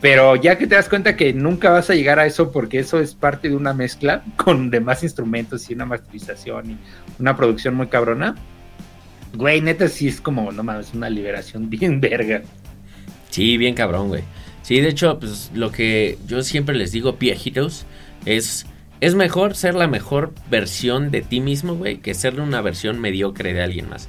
Pero 0.00 0.36
ya 0.36 0.58
que 0.58 0.66
te 0.66 0.74
das 0.74 0.88
cuenta 0.88 1.16
que 1.16 1.32
nunca 1.32 1.70
vas 1.70 1.88
a 1.88 1.94
llegar 1.94 2.18
a 2.18 2.26
eso 2.26 2.52
porque 2.52 2.78
eso 2.78 3.00
es 3.00 3.14
parte 3.14 3.48
de 3.48 3.56
una 3.56 3.72
mezcla 3.72 4.22
con 4.36 4.70
demás 4.70 5.02
instrumentos 5.02 5.70
y 5.70 5.74
una 5.74 5.86
masterización 5.86 6.72
y 6.72 6.78
una 7.18 7.36
producción 7.36 7.74
muy 7.74 7.86
cabrona, 7.86 8.34
güey, 9.34 9.60
neta 9.60 9.88
sí 9.88 10.08
es 10.08 10.20
como, 10.20 10.52
no 10.52 10.62
mames, 10.62 10.94
una 10.94 11.10
liberación 11.10 11.70
bien 11.70 12.00
verga. 12.02 12.42
Sí, 13.30 13.56
bien 13.56 13.74
cabrón, 13.74 14.08
güey. 14.08 14.22
Sí, 14.64 14.80
de 14.80 14.88
hecho, 14.88 15.18
pues 15.20 15.50
lo 15.54 15.70
que 15.70 16.18
yo 16.26 16.42
siempre 16.42 16.74
les 16.74 16.90
digo, 16.90 17.12
viejitos, 17.20 17.84
es, 18.24 18.64
es 19.02 19.14
mejor 19.14 19.54
ser 19.54 19.74
la 19.74 19.88
mejor 19.88 20.32
versión 20.50 21.10
de 21.10 21.20
ti 21.20 21.40
mismo, 21.40 21.74
güey, 21.74 21.98
que 21.98 22.14
ser 22.14 22.40
una 22.40 22.62
versión 22.62 22.98
mediocre 22.98 23.52
de 23.52 23.62
alguien 23.62 23.90
más. 23.90 24.08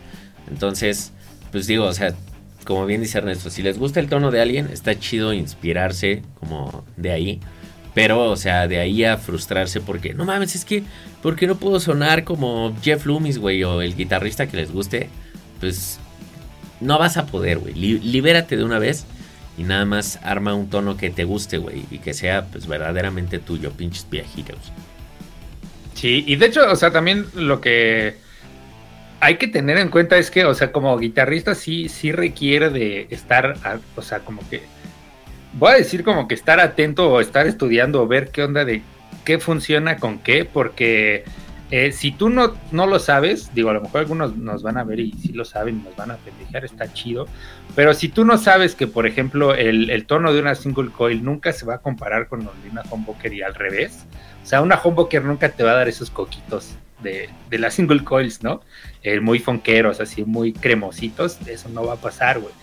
Entonces, 0.49 1.11
pues 1.51 1.67
digo, 1.67 1.83
o 1.83 1.93
sea, 1.93 2.15
como 2.63 2.85
bien 2.85 3.01
dice 3.01 3.17
Ernesto, 3.17 3.49
si 3.49 3.63
les 3.63 3.77
gusta 3.77 3.99
el 3.99 4.07
tono 4.07 4.31
de 4.31 4.41
alguien, 4.41 4.69
está 4.71 4.97
chido 4.97 5.33
inspirarse 5.33 6.21
como 6.39 6.85
de 6.95 7.11
ahí. 7.11 7.39
Pero, 7.93 8.31
o 8.31 8.37
sea, 8.37 8.69
de 8.69 8.79
ahí 8.79 9.03
a 9.03 9.17
frustrarse 9.17 9.81
porque, 9.81 10.13
no 10.13 10.23
mames, 10.23 10.55
es 10.55 10.63
que, 10.63 10.83
¿por 11.21 11.35
qué 11.35 11.47
no 11.47 11.57
puedo 11.57 11.81
sonar 11.81 12.23
como 12.23 12.73
Jeff 12.81 13.05
Loomis, 13.05 13.39
güey, 13.39 13.61
o 13.65 13.81
el 13.81 13.93
guitarrista 13.93 14.47
que 14.47 14.55
les 14.55 14.71
guste? 14.71 15.09
Pues 15.59 15.99
no 16.79 16.97
vas 16.97 17.17
a 17.17 17.25
poder, 17.25 17.57
güey. 17.57 17.73
libérate 17.73 18.55
de 18.55 18.63
una 18.63 18.79
vez 18.79 19.05
y 19.57 19.63
nada 19.63 19.85
más 19.85 20.19
arma 20.23 20.53
un 20.53 20.69
tono 20.69 20.97
que 20.97 21.09
te 21.09 21.23
guste, 21.23 21.57
güey, 21.57 21.85
y 21.91 21.99
que 21.99 22.13
sea, 22.13 22.45
pues, 22.45 22.67
verdaderamente 22.67 23.39
tuyo, 23.39 23.71
pinches 23.71 24.07
viejitos. 24.09 24.71
Sí, 25.93 26.23
y 26.27 26.35
de 26.35 26.47
hecho, 26.47 26.69
o 26.69 26.75
sea, 26.75 26.91
también 26.91 27.25
lo 27.35 27.61
que 27.61 28.17
hay 29.21 29.37
que 29.37 29.47
tener 29.47 29.77
en 29.77 29.89
cuenta 29.89 30.17
es 30.17 30.29
que, 30.29 30.45
o 30.45 30.53
sea, 30.53 30.71
como 30.71 30.97
guitarrista 30.97 31.55
sí, 31.55 31.89
sí 31.89 32.11
requiere 32.11 32.69
de 32.69 33.07
estar, 33.09 33.55
o 33.95 34.01
sea, 34.01 34.19
como 34.19 34.47
que, 34.49 34.63
voy 35.53 35.71
a 35.71 35.75
decir 35.75 36.03
como 36.03 36.27
que 36.27 36.35
estar 36.35 36.59
atento 36.59 37.09
o 37.09 37.21
estar 37.21 37.47
estudiando 37.47 38.01
o 38.01 38.07
ver 38.07 38.29
qué 38.29 38.43
onda 38.43 38.65
de 38.65 38.81
qué 39.23 39.39
funciona 39.39 39.97
con 39.97 40.19
qué, 40.19 40.45
porque 40.45 41.23
eh, 41.71 41.91
si 41.91 42.11
tú 42.11 42.29
no, 42.29 42.53
no 42.71 42.85
lo 42.85 42.99
sabes, 42.99 43.53
digo, 43.55 43.71
a 43.71 43.73
lo 43.73 43.81
mejor 43.81 44.01
algunos 44.01 44.35
nos 44.37 44.61
van 44.61 44.77
a 44.77 44.83
ver 44.83 44.99
y 44.99 45.13
si 45.13 45.33
lo 45.33 45.45
saben, 45.45 45.83
nos 45.83 45.95
van 45.95 46.11
a 46.11 46.17
pendejar, 46.17 46.63
está 46.63 46.91
chido, 46.93 47.27
pero 47.75 47.93
si 47.93 48.09
tú 48.09 48.23
no 48.23 48.37
sabes 48.37 48.75
que, 48.75 48.85
por 48.85 49.07
ejemplo, 49.07 49.55
el, 49.55 49.89
el 49.89 50.05
tono 50.05 50.31
de 50.31 50.39
una 50.39 50.53
single 50.53 50.91
coil 50.91 51.23
nunca 51.23 51.53
se 51.53 51.65
va 51.65 51.75
a 51.75 51.77
comparar 51.79 52.27
con 52.27 52.41
el 52.41 52.47
de 52.63 52.69
una 52.69 52.83
humbucker 52.91 53.33
y 53.33 53.41
al 53.41 53.55
revés, 53.55 54.05
o 54.43 54.45
sea, 54.45 54.61
una 54.61 54.79
humbucker 54.81 55.23
nunca 55.23 55.49
te 55.49 55.63
va 55.63 55.71
a 55.71 55.75
dar 55.75 55.87
esos 55.87 56.11
coquitos 56.11 56.75
de, 57.01 57.29
de 57.49 57.59
las 57.59 57.73
single 57.73 58.03
coils, 58.03 58.43
¿no? 58.43 58.61
Eh, 59.01 59.19
muy 59.19 59.39
fonqueros, 59.39 59.99
así 59.99 60.23
muy 60.23 60.53
cremositos, 60.53 61.39
eso 61.47 61.69
no 61.69 61.85
va 61.85 61.93
a 61.93 61.97
pasar, 61.97 62.39
güey. 62.39 62.53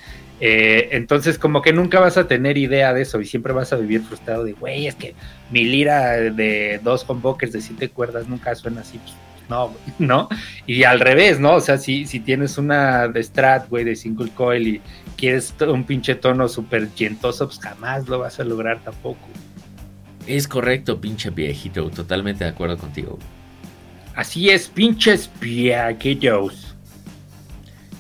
Eh, 0.45 0.89
entonces, 0.97 1.39
como 1.39 1.63
que 1.63 1.73
nunca 1.73 2.01
vas 2.01 2.17
a 2.17 2.27
tener 2.27 2.59
idea 2.59 2.93
de 2.93 3.03
eso 3.03 3.21
y 3.21 3.27
siempre 3.27 3.53
vas 3.53 3.73
a 3.73 3.77
vivir 3.77 4.03
frustrado 4.03 4.43
de, 4.43 4.55
güey, 4.55 4.89
es 4.89 4.97
que 4.97 5.15
mi 5.53 5.63
lira 5.63 6.17
de 6.17 6.81
dos 6.83 7.09
humbuckers 7.09 7.53
de 7.53 7.61
siete 7.61 7.89
cuerdas 7.89 8.27
nunca 8.27 8.53
suena 8.57 8.81
así. 8.81 8.99
Pues, 8.99 9.15
no, 9.49 9.73
¿no? 10.01 10.29
Y 10.67 10.83
al 10.83 10.99
revés, 10.99 11.39
¿no? 11.39 11.55
O 11.55 11.61
sea, 11.61 11.79
si, 11.79 12.07
si 12.07 12.19
tienes 12.19 12.59
una 12.59 13.07
de 13.07 13.23
Strat, 13.23 13.69
güey, 13.69 13.85
de 13.85 13.95
single 13.95 14.31
coil 14.31 14.67
y 14.67 14.81
quieres 15.17 15.55
un 15.61 15.85
pinche 15.85 16.17
tono 16.17 16.49
súper 16.49 16.93
llentoso, 16.93 17.47
pues 17.47 17.61
jamás 17.61 18.09
lo 18.09 18.19
vas 18.19 18.41
a 18.41 18.45
lograr 18.45 18.83
tampoco. 18.83 19.29
Es 20.27 20.49
correcto, 20.49 21.01
pinche 21.01 21.31
viejito, 21.31 21.89
totalmente 21.89 22.43
de 22.43 22.51
acuerdo 22.51 22.79
contigo. 22.79 23.16
Así 24.16 24.51
es, 24.51 24.66
pinches 24.66 25.31
viejitos. 25.40 26.72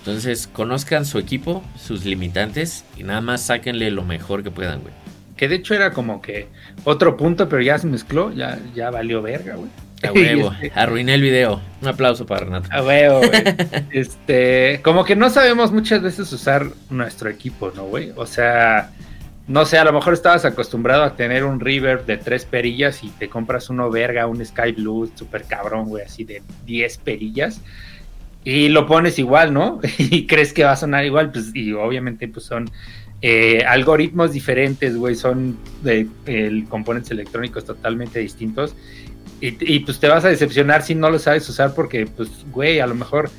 Entonces, 0.02 0.48
conozcan 0.48 1.04
su 1.04 1.18
equipo, 1.18 1.62
sus 1.78 2.04
limitantes 2.04 2.84
y 2.96 3.04
nada 3.04 3.20
más 3.20 3.42
sáquenle 3.42 3.92
lo 3.92 4.02
mejor 4.02 4.42
que 4.42 4.50
puedan, 4.50 4.80
güey. 4.80 4.92
Que 5.36 5.46
de 5.46 5.54
hecho 5.54 5.74
era 5.74 5.92
como 5.92 6.20
que 6.20 6.48
otro 6.82 7.16
punto, 7.16 7.48
pero 7.48 7.62
ya 7.62 7.78
se 7.78 7.86
mezcló, 7.86 8.32
ya, 8.32 8.58
ya 8.74 8.90
valió 8.90 9.22
verga, 9.22 9.54
güey. 9.54 9.70
A 10.02 10.12
huevo, 10.12 10.52
este 10.60 10.72
arruiné 10.74 11.14
el 11.14 11.22
video. 11.22 11.60
Un 11.80 11.86
aplauso 11.86 12.26
para 12.26 12.46
Renato. 12.46 12.68
A 12.72 12.82
huevo, 12.82 13.18
güey. 13.18 13.30
este, 13.92 14.80
como 14.82 15.04
que 15.04 15.14
no 15.14 15.30
sabemos 15.30 15.70
muchas 15.70 16.02
veces 16.02 16.32
usar 16.32 16.66
nuestro 16.90 17.30
equipo, 17.30 17.70
¿no, 17.76 17.84
güey? 17.84 18.12
O 18.16 18.26
sea, 18.26 18.90
no 19.46 19.64
sé, 19.66 19.78
a 19.78 19.84
lo 19.84 19.92
mejor 19.92 20.14
estabas 20.14 20.44
acostumbrado 20.44 21.04
a 21.04 21.14
tener 21.14 21.44
un 21.44 21.60
reverb 21.60 22.06
de 22.06 22.16
tres 22.16 22.44
perillas 22.44 23.04
y 23.04 23.08
te 23.10 23.28
compras 23.28 23.70
uno 23.70 23.88
verga, 23.88 24.26
un 24.26 24.44
Sky 24.44 24.72
Blue 24.72 25.12
super 25.14 25.44
cabrón, 25.44 25.88
güey, 25.88 26.04
así 26.04 26.24
de 26.24 26.42
10 26.66 26.98
perillas. 26.98 27.60
Y 28.44 28.68
lo 28.68 28.86
pones 28.86 29.18
igual, 29.18 29.52
¿no? 29.52 29.80
y 29.98 30.26
crees 30.26 30.52
que 30.52 30.64
va 30.64 30.72
a 30.72 30.76
sonar 30.76 31.04
igual, 31.04 31.30
pues, 31.30 31.54
y 31.54 31.72
obviamente, 31.72 32.28
pues 32.28 32.44
son 32.44 32.70
eh, 33.20 33.64
algoritmos 33.66 34.32
diferentes, 34.32 34.96
güey, 34.96 35.14
son 35.14 35.56
de, 35.82 36.08
componentes 36.68 37.12
electrónicos 37.12 37.64
totalmente 37.64 38.18
distintos. 38.18 38.74
Y, 39.40 39.56
y, 39.60 39.80
pues 39.80 39.98
te 39.98 40.08
vas 40.08 40.24
a 40.24 40.28
decepcionar 40.28 40.82
si 40.82 40.94
no 40.94 41.10
lo 41.10 41.18
sabes 41.18 41.48
usar 41.48 41.74
porque, 41.74 42.06
pues, 42.06 42.30
güey, 42.52 42.80
a 42.80 42.86
lo 42.86 42.94
mejor 42.94 43.30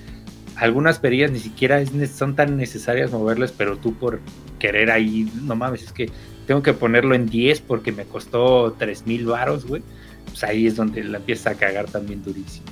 algunas 0.55 0.99
perillas 0.99 1.31
ni 1.31 1.39
siquiera 1.39 1.81
son 2.07 2.35
tan 2.35 2.57
necesarias 2.57 3.11
moverles, 3.11 3.51
pero 3.51 3.77
tú 3.77 3.93
por 3.95 4.19
querer 4.59 4.91
ahí, 4.91 5.29
no 5.43 5.55
mames, 5.55 5.83
es 5.83 5.91
que 5.91 6.09
tengo 6.45 6.61
que 6.61 6.73
ponerlo 6.73 7.15
en 7.15 7.25
10 7.27 7.61
porque 7.61 7.91
me 7.91 8.05
costó 8.05 8.75
3 8.77 9.07
mil 9.07 9.25
varos, 9.25 9.65
güey. 9.65 9.81
Pues 10.25 10.43
ahí 10.43 10.67
es 10.67 10.75
donde 10.75 11.03
la 11.03 11.17
empieza 11.17 11.51
a 11.51 11.55
cagar 11.55 11.85
también 11.85 12.23
durísimo. 12.23 12.67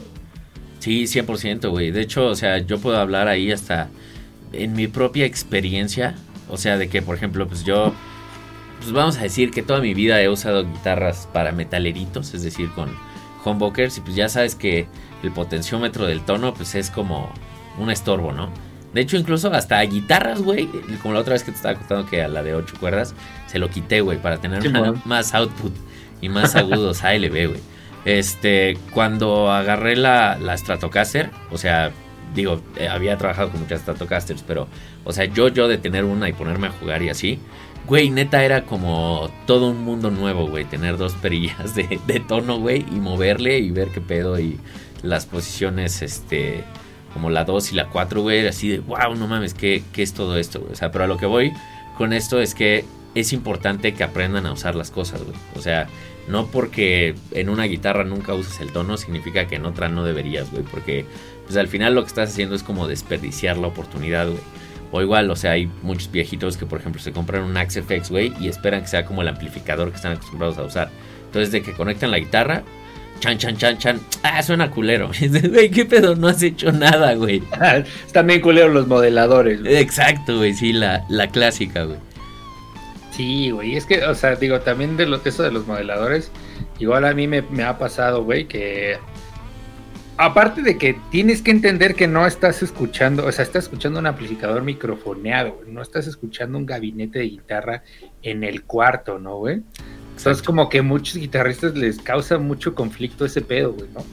Sí, 0.82 1.04
100%, 1.04 1.70
güey. 1.70 1.92
De 1.92 2.02
hecho, 2.02 2.26
o 2.26 2.34
sea, 2.34 2.58
yo 2.58 2.80
puedo 2.80 2.98
hablar 2.98 3.28
ahí 3.28 3.52
hasta 3.52 3.90
en 4.52 4.74
mi 4.74 4.88
propia 4.88 5.26
experiencia. 5.26 6.16
O 6.50 6.58
sea, 6.58 6.78
de 6.78 6.90
que, 6.90 7.04
por 7.04 7.16
ejemplo, 7.16 7.48
pues 7.48 7.64
yo, 7.64 7.94
pues 8.80 8.92
vamos 8.92 9.18
a 9.20 9.22
decir 9.22 9.52
que 9.52 9.62
toda 9.62 9.80
mi 9.80 9.94
vida 9.94 10.20
he 10.20 10.28
usado 10.28 10.66
guitarras 10.66 11.30
para 11.32 11.52
metaleritos, 11.52 12.34
es 12.34 12.42
decir, 12.42 12.72
con 12.72 12.90
humbuckers. 13.46 14.00
Y 14.00 14.02
pues 14.02 14.16
ya 14.16 14.28
sabes 14.28 14.56
que 14.56 14.88
el 15.22 15.32
potenciómetro 15.32 16.08
del 16.08 16.22
tono, 16.22 16.56
pues 16.56 16.74
es 16.74 16.90
como 16.90 17.32
un 17.78 17.92
estorbo, 17.92 18.32
¿no? 18.32 18.50
De 18.92 19.02
hecho, 19.02 19.18
incluso 19.18 19.54
hasta 19.54 19.80
guitarras, 19.84 20.42
güey. 20.42 20.68
Como 21.04 21.14
la 21.14 21.20
otra 21.20 21.34
vez 21.34 21.44
que 21.44 21.52
te 21.52 21.58
estaba 21.58 21.76
contando 21.76 22.10
que 22.10 22.24
a 22.24 22.28
la 22.28 22.42
de 22.42 22.56
8 22.56 22.76
cuerdas 22.80 23.14
se 23.46 23.60
lo 23.60 23.70
quité, 23.70 24.02
güey, 24.02 24.18
para 24.20 24.40
tener 24.40 24.68
más 25.06 25.36
output 25.36 25.74
y 26.22 26.30
más 26.30 26.56
agudos 26.56 27.04
ALB, 27.04 27.50
güey. 27.50 27.62
Este, 28.06 28.78
cuando 28.92 29.52
agarré 29.52 29.96
la, 29.96 30.38
la 30.40 30.58
Stratocaster, 30.58 31.30
o 31.52 31.58
sea, 31.58 31.92
digo, 32.34 32.62
eh, 32.78 32.88
había 32.88 33.18
trabajado 33.18 33.50
con 33.50 33.62
muchas 33.62 33.82
Stratocasters, 33.82 34.44
pero, 34.44 34.68
o 35.04 35.14
sea, 35.14 35.26
yo, 35.26 35.48
yo 35.50 35.68
de 35.68 35.78
tener 35.78 36.06
una 36.06 36.30
y 36.30 36.34
ponerme 36.34 36.68
a 36.68 36.72
jugar 36.72 37.02
y 37.04 37.10
así, 37.10 37.40
güey, 37.88 38.10
neta 38.10 38.44
era 38.44 38.64
como 38.64 39.30
todo 39.46 39.70
un 39.70 39.84
mundo 39.84 40.12
nuevo, 40.12 40.48
güey, 40.48 40.66
tener 40.66 40.98
dos 40.98 41.14
perillas 41.14 41.76
de, 41.76 42.00
de 42.08 42.20
tono, 42.20 42.60
güey, 42.60 42.86
y 42.92 43.00
moverle 43.00 43.60
y 43.60 43.72
ver 43.72 43.90
qué 43.90 44.02
pedo 44.02 44.40
y 44.40 44.60
las 45.04 45.26
posiciones, 45.26 46.02
este, 46.02 46.64
como 47.14 47.30
la 47.30 47.44
2 47.44 47.74
y 47.74 47.76
la 47.76 47.88
4, 47.88 48.22
güey, 48.22 48.48
así 48.48 48.70
de, 48.70 48.80
wow, 48.80 49.16
no 49.16 49.28
mames, 49.28 49.54
¿qué, 49.54 49.84
¿qué, 49.92 50.04
es 50.04 50.14
todo 50.14 50.38
esto, 50.38 50.60
güey? 50.60 50.72
O 50.74 50.76
sea, 50.76 50.92
pero 50.92 51.04
a 51.04 51.08
lo 51.08 51.18
que 51.18 51.26
voy 51.26 51.52
con 51.98 52.14
esto 52.14 52.40
es 52.40 52.56
que 52.56 52.86
es 53.14 53.34
importante 53.34 53.94
que 53.94 54.04
aprendan 54.04 54.46
a 54.46 54.54
usar 54.54 54.76
las 54.76 54.92
cosas, 54.92 55.24
güey. 55.24 55.36
O 55.56 55.62
sea, 55.62 55.88
no 56.28 56.48
porque 56.48 57.16
en 57.32 57.50
una 57.50 57.66
guitarra 57.66 58.04
nunca 58.04 58.34
uses 58.34 58.60
el 58.60 58.72
tono, 58.72 58.98
significa 58.98 59.48
que 59.48 59.56
en 59.56 59.66
otra 59.66 59.90
no 59.90 60.04
deberías, 60.04 60.52
güey, 60.52 60.64
porque 60.64 61.06
pues 61.46 61.58
al 61.58 61.68
final 61.68 61.96
lo 61.96 62.02
que 62.02 62.08
estás 62.08 62.30
haciendo 62.30 62.56
es 62.56 62.64
como 62.64 62.88
desperdiciar 62.88 63.58
la 63.58 63.68
oportunidad, 63.68 64.28
güey. 64.28 64.40
O 64.94 65.02
igual, 65.02 65.32
o 65.32 65.36
sea, 65.38 65.52
hay 65.52 65.70
muchos 65.84 66.12
viejitos 66.12 66.58
que, 66.58 66.66
por 66.66 66.80
ejemplo, 66.80 67.02
se 67.02 67.14
compran 67.14 67.44
un 67.44 67.56
Axe 67.56 67.82
FX, 67.82 68.10
güey, 68.10 68.34
y 68.42 68.50
esperan 68.50 68.82
que 68.82 68.88
sea 68.88 69.06
como 69.06 69.22
el 69.22 69.28
amplificador 69.30 69.90
que 69.90 69.96
están 69.96 70.12
acostumbrados 70.14 70.58
a 70.58 70.64
usar. 70.64 70.90
Entonces, 71.28 71.52
de 71.54 71.62
que 71.62 71.72
conectan 71.72 72.12
la 72.12 72.20
guitarra, 72.20 72.64
Chan, 73.22 73.38
chan, 73.38 73.56
chan, 73.56 73.78
chan. 73.78 74.00
Ah, 74.24 74.42
suena 74.42 74.72
culero. 74.72 75.12
Güey, 75.20 75.70
¿qué 75.70 75.86
pedo? 75.86 76.16
No 76.16 76.28
has 76.28 76.42
hecho 76.42 76.72
nada, 76.72 77.14
güey. 77.14 77.44
Están 78.06 78.26
bien 78.26 78.42
culeros 78.42 78.74
los 78.74 78.88
modeladores. 78.88 79.60
Exacto, 79.64 80.38
güey. 80.38 80.56
Sí, 80.56 80.74
la, 80.74 81.06
la 81.08 81.28
clásica, 81.28 81.84
güey. 81.84 82.00
Sí, 83.22 83.52
güey. 83.52 83.76
Es 83.76 83.86
que, 83.86 84.04
o 84.04 84.16
sea, 84.16 84.36
digo, 84.36 84.62
también 84.62 84.98
de 84.98 85.06
lo, 85.06 85.22
eso 85.24 85.44
de 85.44 85.52
los 85.52 85.68
modeladores, 85.68 86.32
igual 86.80 87.06
a 87.06 87.14
mí 87.14 87.28
me, 87.28 87.44
me 87.44 87.62
ha 87.62 87.78
pasado, 87.78 88.24
güey, 88.24 88.48
que 88.48 88.98
aparte 90.18 90.64
de 90.64 90.80
que 90.80 91.00
tienes 91.12 91.44
que 91.44 91.52
entender 91.52 91.94
que 91.94 92.08
no 92.08 92.26
estás 92.26 92.64
escuchando, 92.64 93.28
o 93.28 93.32
sea, 93.32 93.44
estás 93.44 93.66
escuchando 93.66 94.00
un 94.00 94.08
amplificador 94.08 94.64
microfoneado, 94.64 95.62
no 95.68 95.84
estás 95.84 96.08
escuchando 96.08 96.58
un 96.58 96.66
gabinete 96.66 97.20
de 97.20 97.26
guitarra 97.26 97.84
en 98.24 98.44
el 98.44 98.64
cuarto, 98.64 99.20
¿no, 99.20 99.38
güey? 99.38 99.62
Entonces, 100.18 100.42
como 100.42 100.68
que 100.68 100.82
muchos 100.82 101.18
guitarristas 101.18 101.76
les 101.76 102.00
causa 102.00 102.40
mucho 102.40 102.74
conflicto 102.74 103.24
ese 103.24 103.42
pedo, 103.42 103.74
güey, 103.74 103.88
¿no? 103.94 104.04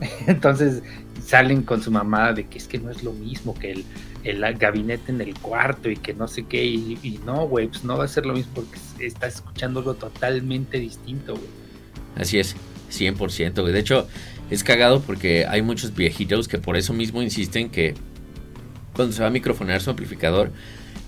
Entonces, 0.26 0.82
salen 1.24 1.62
con 1.62 1.80
su 1.80 1.92
mamá 1.92 2.32
de 2.32 2.48
que 2.48 2.58
es 2.58 2.66
que 2.66 2.78
no 2.78 2.90
es 2.90 3.04
lo 3.04 3.12
mismo 3.12 3.54
que 3.54 3.70
el, 3.70 3.84
el 4.24 4.42
gabinete 4.56 5.12
en 5.12 5.20
el 5.20 5.34
cuarto 5.34 5.90
y 5.90 5.96
que 5.96 6.14
no 6.14 6.28
sé 6.28 6.44
qué, 6.44 6.64
y, 6.64 7.20
no, 7.24 7.46
güey, 7.46 7.68
pues 7.68 7.84
no 7.84 7.96
va 7.96 8.04
a 8.04 8.08
ser 8.08 8.26
lo 8.26 8.34
mismo 8.34 8.52
porque 8.54 8.78
estás 9.00 9.36
escuchando 9.36 9.80
algo 9.80 9.94
totalmente 9.94 10.78
distinto, 10.78 11.34
güey. 11.34 11.46
Así 12.16 12.38
es, 12.38 12.56
100%, 12.90 13.60
güey. 13.60 13.72
De 13.72 13.80
hecho, 13.80 14.08
es 14.50 14.64
cagado 14.64 15.00
porque 15.00 15.46
hay 15.46 15.62
muchos 15.62 15.94
viejitos 15.94 16.48
que 16.48 16.58
por 16.58 16.76
eso 16.76 16.92
mismo 16.92 17.22
insisten 17.22 17.70
que 17.70 17.94
cuando 18.94 19.14
se 19.14 19.22
va 19.22 19.28
a 19.28 19.30
microfonear 19.30 19.80
su 19.80 19.90
amplificador, 19.90 20.50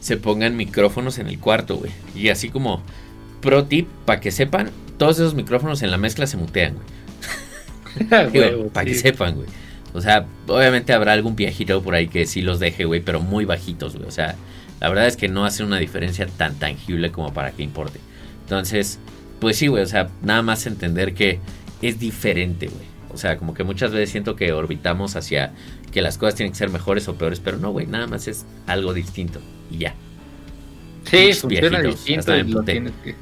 se 0.00 0.16
pongan 0.16 0.56
micrófonos 0.56 1.18
en 1.18 1.26
el 1.26 1.38
cuarto, 1.38 1.76
güey. 1.76 1.90
Y 2.14 2.28
así 2.28 2.48
como 2.48 2.82
pro 3.40 3.64
tip, 3.64 3.88
para 4.04 4.20
que 4.20 4.30
sepan, 4.30 4.70
todos 4.98 5.18
esos 5.18 5.34
micrófonos 5.34 5.82
en 5.82 5.90
la 5.90 5.98
mezcla 5.98 6.26
se 6.26 6.36
mutean, 6.36 6.74
güey. 6.74 8.08
para 8.72 8.84
que 8.84 8.94
sepan, 8.94 9.34
güey. 9.34 9.48
O 9.92 10.00
sea, 10.00 10.26
obviamente 10.46 10.92
habrá 10.92 11.12
algún 11.12 11.36
viejito 11.36 11.82
por 11.82 11.94
ahí 11.94 12.08
que 12.08 12.26
sí 12.26 12.42
los 12.42 12.60
deje, 12.60 12.84
güey, 12.84 13.00
pero 13.00 13.20
muy 13.20 13.44
bajitos, 13.44 13.96
güey. 13.96 14.08
O 14.08 14.12
sea, 14.12 14.36
la 14.80 14.88
verdad 14.88 15.06
es 15.06 15.16
que 15.16 15.28
no 15.28 15.44
hace 15.44 15.64
una 15.64 15.78
diferencia 15.78 16.26
tan 16.26 16.54
tangible 16.54 17.10
como 17.10 17.32
para 17.32 17.52
que 17.52 17.62
importe. 17.62 18.00
Entonces, 18.42 18.98
pues 19.40 19.56
sí, 19.56 19.66
güey, 19.66 19.82
o 19.82 19.86
sea, 19.86 20.08
nada 20.22 20.42
más 20.42 20.66
entender 20.66 21.14
que 21.14 21.40
es 21.82 21.98
diferente, 21.98 22.66
güey. 22.66 22.90
O 23.12 23.16
sea, 23.16 23.36
como 23.36 23.54
que 23.54 23.64
muchas 23.64 23.90
veces 23.90 24.10
siento 24.10 24.36
que 24.36 24.52
orbitamos 24.52 25.16
hacia 25.16 25.52
que 25.90 26.02
las 26.02 26.18
cosas 26.18 26.36
tienen 26.36 26.52
que 26.52 26.58
ser 26.58 26.70
mejores 26.70 27.08
o 27.08 27.16
peores, 27.16 27.40
pero 27.40 27.58
no, 27.58 27.70
güey, 27.72 27.86
nada 27.86 28.06
más 28.06 28.28
es 28.28 28.46
algo 28.66 28.94
distinto 28.94 29.40
y 29.70 29.78
ya. 29.78 29.94
Sí, 31.04 31.32
funciona 31.32 31.80
distinto 31.80 32.36
lo 32.44 32.62
tienes, 32.62 32.92
que, 33.02 33.14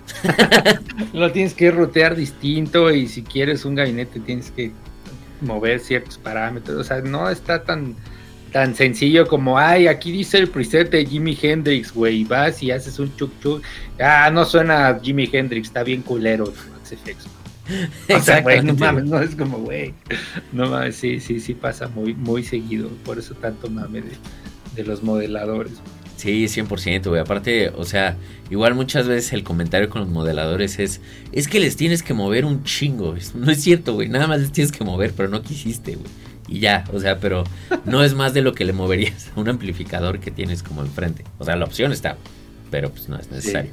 lo 1.13 1.33
tienes 1.33 1.55
que 1.55 1.71
rotear 1.71 2.17
distinto 2.17 2.91
y 2.93 3.07
si 3.09 3.23
quieres 3.23 3.65
un 3.65 3.77
gabinete 3.77 4.21
tienes 4.21 4.51
que 4.51 4.73
mover 5.40 5.81
ciertos 5.81 6.18
parámetros. 6.18 6.79
O 6.79 6.85
sea, 6.85 7.01
no 7.01 7.29
está 7.29 7.64
tan, 7.64 7.94
tan 8.53 8.74
sencillo 8.74 9.27
como, 9.27 9.59
ay, 9.59 9.87
aquí 9.87 10.12
dice 10.12 10.38
el 10.38 10.48
preset 10.48 10.90
de 10.90 11.05
Jimi 11.05 11.38
Hendrix, 11.40 11.92
güey, 11.92 12.24
vas 12.24 12.62
y 12.62 12.70
haces 12.70 12.98
un 12.98 13.14
chuk 13.16 13.33
chuk. 13.42 13.62
Ah, 14.01 14.31
no 14.33 14.44
suena 14.44 14.98
Jimi 15.03 15.29
Hendrix, 15.31 15.68
está 15.68 15.83
bien 15.83 16.03
culero 16.03 16.46
Max 16.46 16.96
O 18.14 18.20
sea, 18.20 18.40
güey, 18.40 18.62
no 18.62 18.74
mames, 18.74 19.05
no 19.05 19.20
es 19.20 19.35
como, 19.35 19.59
güey. 19.59 19.94
No 20.53 20.70
mames, 20.70 20.96
sí, 20.96 21.20
sí, 21.20 21.40
sí 21.40 21.55
pasa 21.55 21.88
muy, 21.88 22.14
muy 22.14 22.42
seguido. 22.42 22.88
Por 23.05 23.18
eso 23.18 23.35
tanto 23.35 23.68
mame 23.68 24.01
de, 24.01 24.12
de 24.74 24.85
los 24.85 25.03
modeladores. 25.03 25.74
Sí, 26.19 26.47
100%, 26.47 27.09
güey. 27.11 27.21
Aparte, 27.21 27.71
o 27.77 27.85
sea, 27.85 28.17
igual 28.51 28.75
muchas 28.75 29.07
veces 29.07 29.33
el 29.33 29.45
comentario 29.45 29.89
con 29.89 30.01
los 30.01 30.11
modeladores 30.11 30.81
es, 30.81 31.01
es 31.31 31.47
que 31.47 31.61
les 31.61 31.77
tienes 31.77 32.03
que 32.03 32.13
mover 32.13 32.45
un 32.45 32.65
chingo. 32.65 33.15
No 33.37 33.53
es 33.53 33.63
cierto, 33.63 33.95
güey. 33.95 34.09
Nada 34.09 34.27
más 34.27 34.41
les 34.41 34.51
tienes 34.51 34.73
que 34.73 34.83
mover, 34.83 35.13
pero 35.17 35.29
no 35.29 35.43
quisiste, 35.43 35.95
güey. 35.95 36.11
Y 36.49 36.59
ya, 36.59 36.85
o 36.93 36.99
sea, 36.99 37.21
pero 37.21 37.45
no 37.85 38.03
es 38.03 38.15
más 38.15 38.35
de 38.35 38.43
lo 38.43 38.53
que 38.53 38.65
le 38.65 38.73
moverías 38.73 39.31
a 39.37 39.39
un 39.39 39.49
amplificador 39.49 40.19
que 40.19 40.33
tienes 40.33 40.65
como 40.65 40.83
enfrente. 40.83 41.23
O 41.39 41.45
sea, 41.45 41.55
la 41.55 41.67
opción 41.67 41.93
está, 41.93 42.17
pero 42.69 42.91
pues 42.91 43.09
no 43.09 43.17
es 43.17 43.31
necesario. 43.31 43.71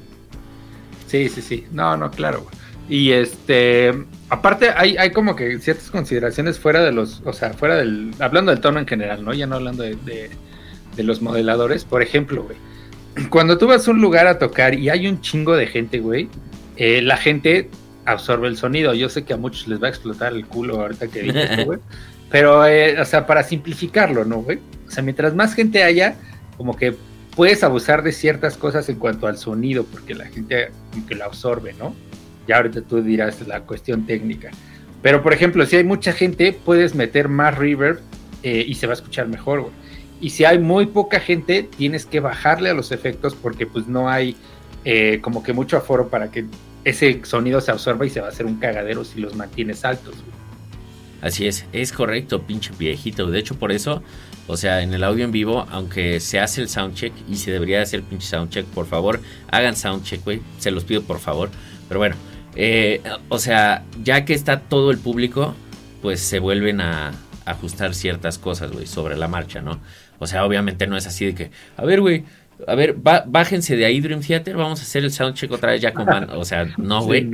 Sí, 1.08 1.28
sí, 1.30 1.42
sí. 1.42 1.66
No, 1.72 1.98
no, 1.98 2.12
claro, 2.12 2.44
güey. 2.44 2.56
Y 2.88 3.12
este, 3.12 3.92
aparte 4.30 4.70
hay, 4.70 4.98
hay 4.98 5.10
como 5.10 5.36
que 5.36 5.58
ciertas 5.58 5.90
consideraciones 5.90 6.60
fuera 6.60 6.84
de 6.84 6.92
los, 6.92 7.24
o 7.26 7.34
sea, 7.34 7.54
fuera 7.54 7.78
del, 7.78 8.14
hablando 8.20 8.52
del 8.52 8.62
tono 8.62 8.80
en 8.80 8.86
general, 8.86 9.26
¿no? 9.26 9.34
Ya 9.34 9.48
no 9.48 9.56
hablando 9.56 9.82
de 9.82 9.96
de 9.96 10.30
los 11.04 11.22
modeladores. 11.22 11.86
Por 11.86 12.02
ejemplo, 12.02 12.44
güey, 12.44 12.58
cuando 13.30 13.58
tú 13.58 13.68
vas 13.68 13.88
a 13.88 13.92
un 13.92 14.02
lugar 14.02 14.28
a 14.28 14.40
tocar 14.40 14.76
y 14.76 14.90
hay 14.90 15.08
un 15.08 15.22
chingo 15.22 15.56
de 15.56 15.68
gente, 15.68 16.00
güey, 16.00 16.30
eh, 16.78 17.02
la 17.02 17.18
gente 17.18 17.70
absorbe 18.06 18.48
el 18.48 18.58
sonido. 18.58 18.94
Yo 18.94 19.10
sé 19.10 19.24
que 19.24 19.34
a 19.34 19.38
muchos 19.38 19.68
les 19.68 19.82
va 19.82 19.88
a 19.88 19.90
explotar 19.90 20.34
el 20.34 20.46
culo 20.46 20.82
ahorita 20.82 21.08
que 21.08 21.22
digo 21.24 21.40
esto, 21.40 21.66
güey. 21.66 21.80
Pero, 22.30 22.66
eh, 22.66 23.00
o 23.00 23.06
sea, 23.06 23.26
para 23.26 23.44
simplificarlo, 23.44 24.26
¿no, 24.26 24.38
güey? 24.38 24.60
O 24.88 24.92
sea, 24.92 25.04
mientras 25.04 25.36
más 25.36 25.54
gente 25.54 25.84
haya, 25.84 26.16
como 26.58 26.76
que 26.76 26.96
puedes 27.36 27.64
abusar 27.64 28.04
de 28.04 28.12
ciertas 28.12 28.58
cosas 28.58 28.90
en 28.90 28.98
cuanto 28.98 29.28
al 29.28 29.38
sonido, 29.38 29.86
porque 29.86 30.16
la 30.16 30.26
gente 30.26 30.70
como 30.92 31.06
que 31.06 31.16
lo 31.16 31.26
absorbe, 31.26 31.74
¿no? 31.74 31.96
Ya 32.48 32.58
ahorita 32.58 32.82
tú 32.82 33.02
dirás 33.02 33.46
la 33.48 33.62
cuestión 33.62 34.06
técnica. 34.06 34.52
Pero, 35.02 35.22
por 35.22 35.34
ejemplo, 35.34 35.66
si 35.66 35.76
hay 35.76 35.84
mucha 35.84 36.14
gente, 36.14 36.52
puedes 36.52 36.96
meter 36.96 37.30
más 37.30 37.58
reverb 37.58 38.00
eh, 38.44 38.66
y 38.68 38.76
se 38.76 38.88
va 38.88 38.94
a 38.94 38.96
escuchar 38.96 39.28
mejor, 39.28 39.62
güey. 39.62 39.74
Y 40.22 40.30
si 40.30 40.46
hay 40.46 40.60
muy 40.60 40.88
poca 40.88 41.20
gente, 41.20 41.64
tienes 41.64 42.06
que 42.06 42.20
bajarle 42.20 42.70
a 42.70 42.74
los 42.74 42.92
efectos 42.92 43.36
porque 43.36 43.68
pues 43.68 43.88
no 43.88 44.10
hay 44.10 44.36
eh, 44.86 45.20
como 45.22 45.44
que 45.44 45.54
mucho 45.54 45.78
aforo 45.78 46.10
para 46.10 46.32
que 46.32 46.46
ese 46.84 47.22
sonido 47.26 47.60
se 47.60 47.72
absorba 47.72 48.06
y 48.06 48.10
se 48.10 48.22
va 48.22 48.28
a 48.28 48.30
hacer 48.30 48.46
un 48.46 48.58
cagadero 48.58 49.04
si 49.04 49.20
los 49.20 49.36
mantienes 49.36 49.84
altos. 49.84 50.16
Así 51.22 51.48
es, 51.48 51.66
es 51.74 51.92
correcto, 51.92 52.44
pinche 52.44 52.72
viejito. 52.78 53.30
De 53.32 53.40
hecho, 53.40 53.56
por 53.56 53.72
eso, 53.72 54.04
o 54.48 54.58
sea, 54.58 54.84
en 54.84 54.94
el 54.94 55.04
audio 55.04 55.26
en 55.26 55.32
vivo, 55.32 55.66
aunque 55.72 56.20
se 56.20 56.40
hace 56.40 56.62
el 56.62 56.70
soundcheck 56.70 57.14
y 57.28 57.38
se 57.38 57.52
debería 57.52 57.82
hacer 57.82 58.04
pinche 58.04 58.28
soundcheck, 58.28 58.66
por 58.68 58.86
favor, 58.86 59.20
hagan 59.50 59.76
soundcheck, 59.76 60.24
güey. 60.24 60.42
Se 60.60 60.70
los 60.70 60.84
pido, 60.84 61.02
por 61.02 61.20
favor. 61.20 61.50
Pero 61.88 62.00
bueno, 62.00 62.16
eh, 62.56 63.02
o 63.30 63.40
sea, 63.40 63.84
ya 64.04 64.24
que 64.24 64.36
está 64.36 64.60
todo 64.60 64.92
el 64.92 65.00
público, 65.00 65.56
pues 66.04 66.20
se 66.20 66.38
vuelven 66.38 66.80
a 66.80 67.14
ajustar 67.46 67.96
ciertas 67.96 68.38
cosas, 68.38 68.72
güey, 68.72 68.86
sobre 68.86 69.18
la 69.18 69.28
marcha, 69.28 69.62
¿no? 69.62 69.80
O 70.20 70.28
sea, 70.28 70.46
obviamente 70.46 70.88
no 70.88 70.98
es 70.98 71.08
así 71.08 71.26
de 71.26 71.36
que, 71.36 71.52
a 71.78 71.86
ver, 71.86 72.02
güey, 72.02 72.24
a 72.68 72.76
ver, 72.76 72.96
bájense 72.96 73.76
de 73.76 73.86
ahí 73.86 74.00
Dream 74.00 74.22
Theater, 74.22 74.56
vamos 74.56 74.80
a 74.80 74.84
hacer 74.84 75.04
el 75.04 75.12
soundcheck 75.12 75.52
otra 75.52 75.72
vez 75.72 75.82
ya 75.82 75.94
con 75.94 76.08
O 76.32 76.46
sea, 76.46 76.66
no, 76.78 77.04
güey. 77.04 77.30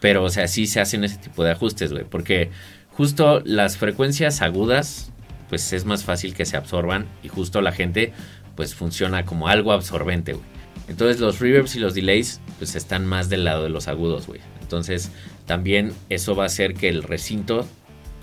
Pero, 0.00 0.24
o 0.24 0.30
sea, 0.30 0.48
sí 0.48 0.66
se 0.66 0.80
hacen 0.80 1.04
ese 1.04 1.18
tipo 1.18 1.44
de 1.44 1.52
ajustes, 1.52 1.92
güey. 1.92 2.04
Porque 2.04 2.50
justo 2.90 3.40
las 3.44 3.76
frecuencias 3.76 4.42
agudas, 4.42 5.12
pues 5.48 5.72
es 5.72 5.84
más 5.84 6.04
fácil 6.04 6.34
que 6.34 6.44
se 6.44 6.56
absorban. 6.56 7.06
Y 7.22 7.28
justo 7.28 7.60
la 7.60 7.72
gente, 7.72 8.12
pues 8.56 8.74
funciona 8.74 9.24
como 9.24 9.48
algo 9.48 9.72
absorbente, 9.72 10.32
güey. 10.32 10.44
Entonces 10.88 11.20
los 11.20 11.38
reverbs 11.38 11.76
y 11.76 11.78
los 11.78 11.94
delays, 11.94 12.40
pues 12.58 12.74
están 12.74 13.06
más 13.06 13.28
del 13.28 13.44
lado 13.44 13.62
de 13.62 13.70
los 13.70 13.88
agudos, 13.88 14.26
güey. 14.26 14.40
Entonces 14.60 15.12
también 15.46 15.92
eso 16.08 16.34
va 16.34 16.44
a 16.44 16.46
hacer 16.46 16.74
que 16.74 16.88
el 16.88 17.02
recinto 17.04 17.66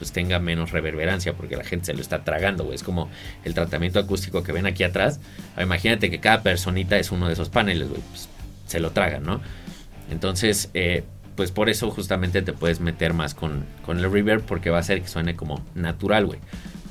pues 0.01 0.11
tenga 0.11 0.39
menos 0.39 0.71
reverberancia 0.71 1.33
porque 1.33 1.55
la 1.55 1.63
gente 1.63 1.85
se 1.85 1.93
lo 1.93 2.01
está 2.01 2.23
tragando, 2.23 2.63
güey. 2.63 2.73
Es 2.73 2.81
como 2.81 3.11
el 3.43 3.53
tratamiento 3.53 3.99
acústico 3.99 4.41
que 4.41 4.51
ven 4.51 4.65
aquí 4.65 4.83
atrás. 4.83 5.19
Imagínate 5.61 6.09
que 6.09 6.19
cada 6.19 6.41
personita 6.41 6.97
es 6.97 7.11
uno 7.11 7.27
de 7.27 7.33
esos 7.33 7.49
paneles, 7.49 7.87
güey. 7.87 8.01
Pues 8.09 8.27
se 8.65 8.79
lo 8.79 8.89
tragan, 8.89 9.21
¿no? 9.21 9.41
Entonces, 10.09 10.71
eh, 10.73 11.03
pues 11.35 11.51
por 11.51 11.69
eso 11.69 11.91
justamente 11.91 12.41
te 12.41 12.51
puedes 12.51 12.79
meter 12.79 13.13
más 13.13 13.35
con, 13.35 13.63
con 13.85 13.99
el 13.99 14.11
reverb 14.11 14.41
porque 14.41 14.71
va 14.71 14.77
a 14.77 14.79
hacer 14.79 15.03
que 15.03 15.07
suene 15.07 15.35
como 15.35 15.63
natural, 15.75 16.25
güey. 16.25 16.39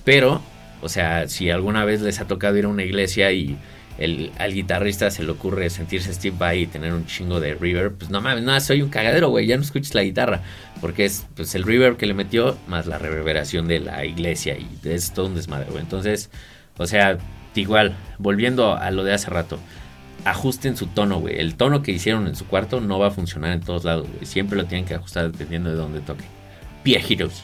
Pero, 0.05 0.41
o 0.81 0.89
sea, 0.89 1.27
si 1.27 1.51
alguna 1.51 1.85
vez 1.85 2.03
les 2.03 2.21
ha 2.21 2.29
tocado 2.29 2.57
ir 2.59 2.67
a 2.67 2.69
una 2.69 2.85
iglesia 2.85 3.33
y 3.33 3.59
el, 4.01 4.33
al 4.39 4.53
guitarrista 4.53 5.11
se 5.11 5.23
le 5.23 5.31
ocurre 5.31 5.71
sentirse 5.71 6.13
Steve 6.13 6.35
Vai 6.37 6.63
y 6.63 6.67
tener 6.67 6.93
un 6.93 7.07
chingo 7.07 7.39
de 7.39 7.55
reverb, 7.55 7.97
pues 7.97 8.11
no 8.11 8.21
mames, 8.21 8.43
no, 8.43 8.59
soy 8.61 8.83
un 8.83 8.89
cagadero, 8.89 9.29
güey, 9.29 9.47
ya 9.47 9.57
no 9.57 9.63
escuches 9.63 9.95
la 9.95 10.03
guitarra, 10.03 10.43
porque 10.81 11.05
es 11.05 11.27
pues 11.37 11.55
el 11.55 11.63
reverb 11.63 11.97
que 11.97 12.07
le 12.07 12.15
metió 12.15 12.59
más 12.67 12.87
la 12.87 12.99
reverberación 12.99 13.69
de 13.69 13.81
la 13.81 14.05
iglesia 14.05 14.57
y 14.59 14.67
es 14.85 15.13
todo 15.13 15.27
un 15.27 15.35
desmadre, 15.35 15.71
güey. 15.71 15.83
Entonces, 15.83 16.31
o 16.79 16.87
sea, 16.87 17.19
igual, 17.55 17.95
volviendo 18.19 18.75
a 18.75 18.91
lo 18.91 19.05
de 19.05 19.13
hace 19.13 19.29
rato, 19.29 19.59
ajusten 20.25 20.77
su 20.77 20.87
tono, 20.87 21.21
güey. 21.21 21.39
El 21.39 21.57
tono 21.57 21.83
que 21.83 21.93
hicieron 21.93 22.27
en 22.27 22.37
su 22.37 22.47
cuarto 22.47 22.81
no 22.81 22.99
va 22.99 23.09
a 23.09 23.11
funcionar 23.11 23.53
en 23.53 23.61
todos 23.61 23.85
lados, 23.85 24.09
güey. 24.13 24.27
Siempre 24.27 24.57
lo 24.57 24.65
tienen 24.65 24.87
que 24.87 24.95
ajustar 24.95 25.31
dependiendo 25.31 25.71
de 25.71 25.77
dónde 25.77 26.01
toque. 26.01 26.25
Heroes. 26.85 27.43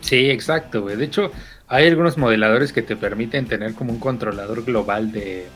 Sí, 0.00 0.30
exacto, 0.30 0.82
güey. 0.82 0.96
De 0.96 1.04
hecho, 1.04 1.30
hay 1.70 1.86
algunos 1.86 2.18
modeladores 2.18 2.72
que 2.72 2.82
te 2.82 2.96
permiten 2.96 3.46
tener 3.46 3.74
como 3.74 3.92
un 3.92 4.00
controlador 4.00 4.64
global 4.64 5.12
de 5.12 5.46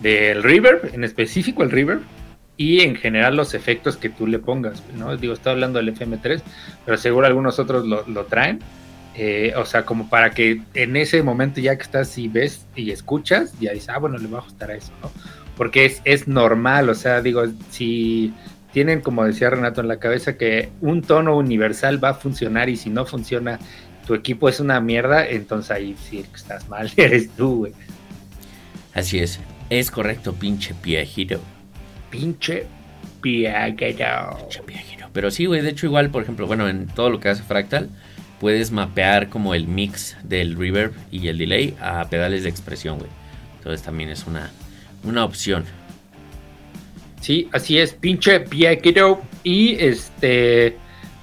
del 0.00 0.42
reverb, 0.42 0.94
en 0.94 1.04
específico 1.04 1.62
el 1.62 1.70
reverb, 1.70 2.00
y 2.56 2.80
en 2.80 2.96
general 2.96 3.36
los 3.36 3.54
efectos 3.54 3.96
que 3.96 4.10
tú 4.10 4.26
le 4.26 4.38
pongas, 4.38 4.82
¿no? 4.96 5.16
Digo, 5.16 5.32
estoy 5.32 5.52
hablando 5.52 5.78
del 5.78 5.94
FM3, 5.94 6.42
pero 6.84 6.98
seguro 6.98 7.26
algunos 7.26 7.58
otros 7.58 7.86
lo, 7.86 8.24
traen. 8.24 8.58
Eh, 9.14 9.52
o 9.56 9.64
sea, 9.64 9.84
como 9.84 10.08
para 10.08 10.30
que 10.30 10.62
en 10.74 10.96
ese 10.96 11.22
momento 11.22 11.60
ya 11.60 11.76
que 11.76 11.82
estás 11.82 12.16
y 12.18 12.28
ves 12.28 12.66
y 12.76 12.90
escuchas, 12.90 13.58
ya 13.60 13.72
dices, 13.72 13.88
ah, 13.88 13.98
bueno, 13.98 14.18
le 14.18 14.26
voy 14.26 14.36
a 14.36 14.40
ajustar 14.40 14.70
a 14.70 14.74
eso, 14.74 14.92
¿no? 15.02 15.10
Porque 15.56 15.84
es, 15.84 16.02
es 16.04 16.28
normal, 16.28 16.88
o 16.88 16.94
sea, 16.94 17.20
digo, 17.22 17.42
si 17.70 18.32
tienen, 18.72 19.00
como 19.00 19.24
decía 19.24 19.50
Renato, 19.50 19.80
en 19.80 19.88
la 19.88 19.98
cabeza 19.98 20.36
que 20.36 20.70
un 20.80 21.02
tono 21.02 21.36
universal 21.36 22.02
va 22.02 22.10
a 22.10 22.14
funcionar 22.14 22.68
y 22.68 22.76
si 22.76 22.88
no 22.90 23.04
funciona 23.04 23.58
tu 24.10 24.16
equipo 24.16 24.48
es 24.48 24.58
una 24.58 24.80
mierda, 24.80 25.24
entonces 25.24 25.70
ahí 25.70 25.94
sí 26.08 26.24
estás 26.34 26.68
mal, 26.68 26.90
eres 26.96 27.30
tú, 27.30 27.58
güey. 27.58 27.72
Así 28.92 29.20
es, 29.20 29.38
es 29.68 29.88
correcto, 29.88 30.32
pinche 30.32 30.74
piejito. 30.74 31.40
Pinche 32.10 32.66
piejito. 33.20 34.36
Pinche 34.36 34.62
piejito. 34.66 35.06
Pero 35.12 35.30
sí, 35.30 35.46
güey, 35.46 35.60
de 35.60 35.68
hecho 35.68 35.86
igual, 35.86 36.10
por 36.10 36.24
ejemplo, 36.24 36.48
bueno, 36.48 36.68
en 36.68 36.88
todo 36.88 37.08
lo 37.08 37.20
que 37.20 37.28
hace 37.28 37.44
Fractal, 37.44 37.88
puedes 38.40 38.72
mapear 38.72 39.28
como 39.28 39.54
el 39.54 39.68
mix 39.68 40.16
del 40.24 40.56
reverb 40.56 40.92
y 41.12 41.28
el 41.28 41.38
delay 41.38 41.76
a 41.80 42.04
pedales 42.10 42.42
de 42.42 42.48
expresión, 42.48 42.98
güey. 42.98 43.10
Entonces 43.58 43.80
también 43.80 44.10
es 44.10 44.26
una, 44.26 44.50
una 45.04 45.24
opción. 45.24 45.64
Sí, 47.20 47.48
así 47.52 47.78
es, 47.78 47.92
pinche 47.92 48.40
piejito. 48.40 49.22
Y 49.44 49.76
este 49.76 50.76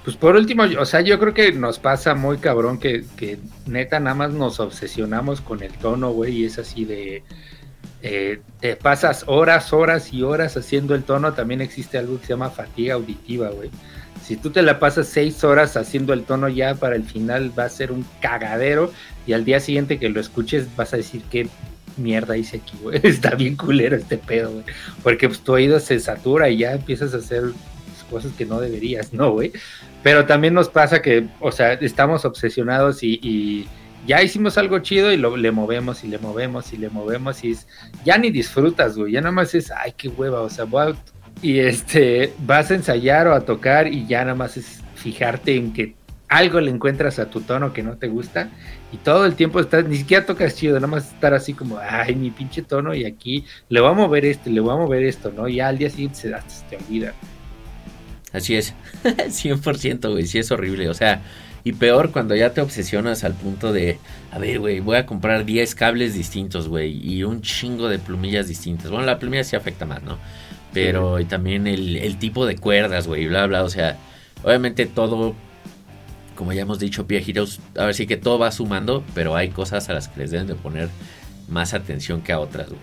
pues 0.07 0.15
por 0.15 0.37
último, 0.37 0.63
o 0.79 0.85
sea, 0.85 1.01
yo 1.01 1.19
creo 1.19 1.33
que 1.33 1.51
nos 1.51 1.79
pasa 1.79 2.15
muy 2.15 2.37
cabrón 2.37 2.79
que, 2.79 3.03
que 3.17 3.39
neta 3.65 3.99
nada 3.99 4.15
más 4.15 4.31
nos 4.31 4.61
obsesionamos 4.61 5.41
con 5.41 5.61
el 5.61 5.73
tono, 5.73 6.11
güey, 6.11 6.33
y 6.33 6.45
es 6.45 6.57
así 6.59 6.85
de... 6.85 7.23
Eh, 8.01 8.39
te 8.61 8.77
pasas 8.77 9.25
horas, 9.27 9.73
horas 9.73 10.13
y 10.13 10.23
horas 10.23 10.55
haciendo 10.55 10.95
el 10.95 11.03
tono, 11.03 11.33
también 11.33 11.59
existe 11.59 11.97
algo 11.97 12.21
que 12.21 12.25
se 12.25 12.29
llama 12.29 12.51
fatiga 12.51 12.93
auditiva, 12.93 13.49
güey. 13.49 13.69
Si 14.23 14.37
tú 14.37 14.49
te 14.49 14.61
la 14.61 14.79
pasas 14.79 15.09
seis 15.09 15.43
horas 15.43 15.75
haciendo 15.75 16.13
el 16.13 16.23
tono 16.23 16.47
ya 16.47 16.75
para 16.75 16.95
el 16.95 17.03
final 17.03 17.51
va 17.59 17.65
a 17.65 17.69
ser 17.69 17.91
un 17.91 18.05
cagadero 18.21 18.93
y 19.25 19.33
al 19.33 19.43
día 19.43 19.59
siguiente 19.59 19.99
que 19.99 20.07
lo 20.07 20.21
escuches 20.21 20.73
vas 20.77 20.93
a 20.93 20.97
decir 20.97 21.21
que 21.23 21.49
mierda 21.97 22.37
hice 22.37 22.61
aquí, 22.63 22.77
güey. 22.81 23.01
Está 23.03 23.35
bien 23.35 23.57
culero 23.57 23.97
este 23.97 24.17
pedo, 24.17 24.51
güey. 24.51 24.63
Porque 25.03 25.27
pues, 25.27 25.41
tu 25.41 25.51
oído 25.51 25.81
se 25.81 25.99
satura 25.99 26.47
y 26.49 26.59
ya 26.59 26.71
empiezas 26.71 27.13
a 27.13 27.17
hacer 27.17 27.51
cosas 28.09 28.31
que 28.33 28.45
no 28.45 28.59
deberías, 28.59 29.13
¿no, 29.13 29.31
güey? 29.31 29.51
Pero 30.07 30.25
también 30.25 30.53
nos 30.53 30.69
pasa 30.69 31.01
que, 31.01 31.27
o 31.41 31.51
sea, 31.51 31.73
estamos 31.73 32.23
obsesionados 32.23 33.03
y, 33.03 33.67
ya 34.05 34.23
hicimos 34.23 34.57
algo 34.57 34.79
chido 34.79 35.11
y 35.11 35.17
lo, 35.17 35.35
le 35.35 35.51
movemos 35.51 36.05
y 36.05 36.07
le 36.07 36.17
movemos 36.17 36.71
y 36.71 36.77
le 36.77 36.89
movemos 36.89 37.43
y 37.43 37.57
ya 38.05 38.17
ni 38.17 38.31
disfrutas, 38.31 38.97
güey. 38.97 39.11
Ya 39.11 39.19
nada 39.19 39.33
más 39.33 39.53
es, 39.53 39.69
ay, 39.69 39.93
qué 39.97 40.07
hueva, 40.07 40.39
o 40.39 40.49
sea, 40.49 40.63
voy 40.63 40.95
y 41.41 41.59
este, 41.59 42.31
vas 42.39 42.71
a 42.71 42.75
ensayar 42.75 43.27
o 43.27 43.33
a 43.33 43.41
tocar 43.41 43.91
y 43.91 44.07
ya 44.07 44.21
nada 44.21 44.35
más 44.35 44.55
es 44.55 44.81
fijarte 44.95 45.57
en 45.57 45.73
que 45.73 45.95
algo 46.29 46.61
le 46.61 46.71
encuentras 46.71 47.19
a 47.19 47.29
tu 47.29 47.41
tono 47.41 47.73
que 47.73 47.83
no 47.83 47.97
te 47.97 48.07
gusta 48.07 48.49
y 48.93 48.97
todo 48.97 49.25
el 49.25 49.35
tiempo 49.35 49.59
estás, 49.59 49.83
ni 49.83 49.97
siquiera 49.97 50.25
tocas 50.25 50.55
chido, 50.55 50.75
nada 50.75 50.87
más 50.87 51.11
estar 51.11 51.33
así 51.33 51.53
como, 51.53 51.79
ay, 51.79 52.15
mi 52.15 52.31
pinche 52.31 52.61
tono 52.61 52.95
y 52.95 53.03
aquí 53.03 53.43
le 53.67 53.81
voy 53.81 53.89
a 53.89 53.93
mover 53.93 54.23
este, 54.23 54.51
le 54.51 54.61
voy 54.61 54.71
a 54.71 54.77
mover 54.77 55.03
esto, 55.03 55.33
¿no? 55.35 55.49
Y 55.49 55.59
al 55.59 55.77
día 55.77 55.89
siguiente 55.89 56.17
se, 56.17 56.29
te 56.69 56.77
olvida. 56.77 57.13
Así 58.33 58.55
es, 58.55 58.73
100%, 59.03 60.11
güey, 60.11 60.27
sí 60.27 60.39
es 60.39 60.51
horrible, 60.51 60.89
o 60.89 60.93
sea, 60.93 61.21
y 61.63 61.73
peor 61.73 62.11
cuando 62.11 62.35
ya 62.35 62.53
te 62.53 62.61
obsesionas 62.61 63.23
al 63.23 63.33
punto 63.33 63.73
de, 63.73 63.99
a 64.31 64.39
ver, 64.39 64.59
güey, 64.59 64.79
voy 64.79 64.97
a 64.97 65.05
comprar 65.05 65.45
10 65.45 65.75
cables 65.75 66.13
distintos, 66.13 66.67
güey, 66.67 66.97
y 67.05 67.23
un 67.23 67.41
chingo 67.41 67.89
de 67.89 67.99
plumillas 67.99 68.47
distintas. 68.47 68.89
Bueno, 68.91 69.05
la 69.05 69.19
plumilla 69.19 69.43
sí 69.43 69.55
afecta 69.55 69.85
más, 69.85 70.03
¿no? 70.03 70.17
Pero 70.73 71.19
y 71.19 71.25
también 71.25 71.67
el, 71.67 71.97
el 71.97 72.17
tipo 72.17 72.45
de 72.45 72.57
cuerdas, 72.57 73.07
güey, 73.07 73.27
bla, 73.27 73.47
bla, 73.47 73.63
o 73.63 73.69
sea, 73.69 73.97
obviamente 74.43 74.85
todo 74.85 75.35
como 76.37 76.53
ya 76.53 76.61
hemos 76.61 76.79
dicho, 76.79 77.05
Pia 77.05 77.19
Heroes, 77.19 77.59
a 77.75 77.85
ver 77.85 77.95
sí 77.95 78.07
que 78.07 78.15
todo 78.15 78.39
va 78.39 78.51
sumando, 78.51 79.03
pero 79.13 79.35
hay 79.35 79.49
cosas 79.49 79.89
a 79.89 79.93
las 79.93 80.07
que 80.07 80.21
les 80.21 80.31
deben 80.31 80.47
de 80.47 80.55
poner 80.55 80.87
más 81.49 81.73
atención 81.73 82.21
que 82.21 82.31
a 82.31 82.39
otras, 82.39 82.69
güey. 82.69 82.79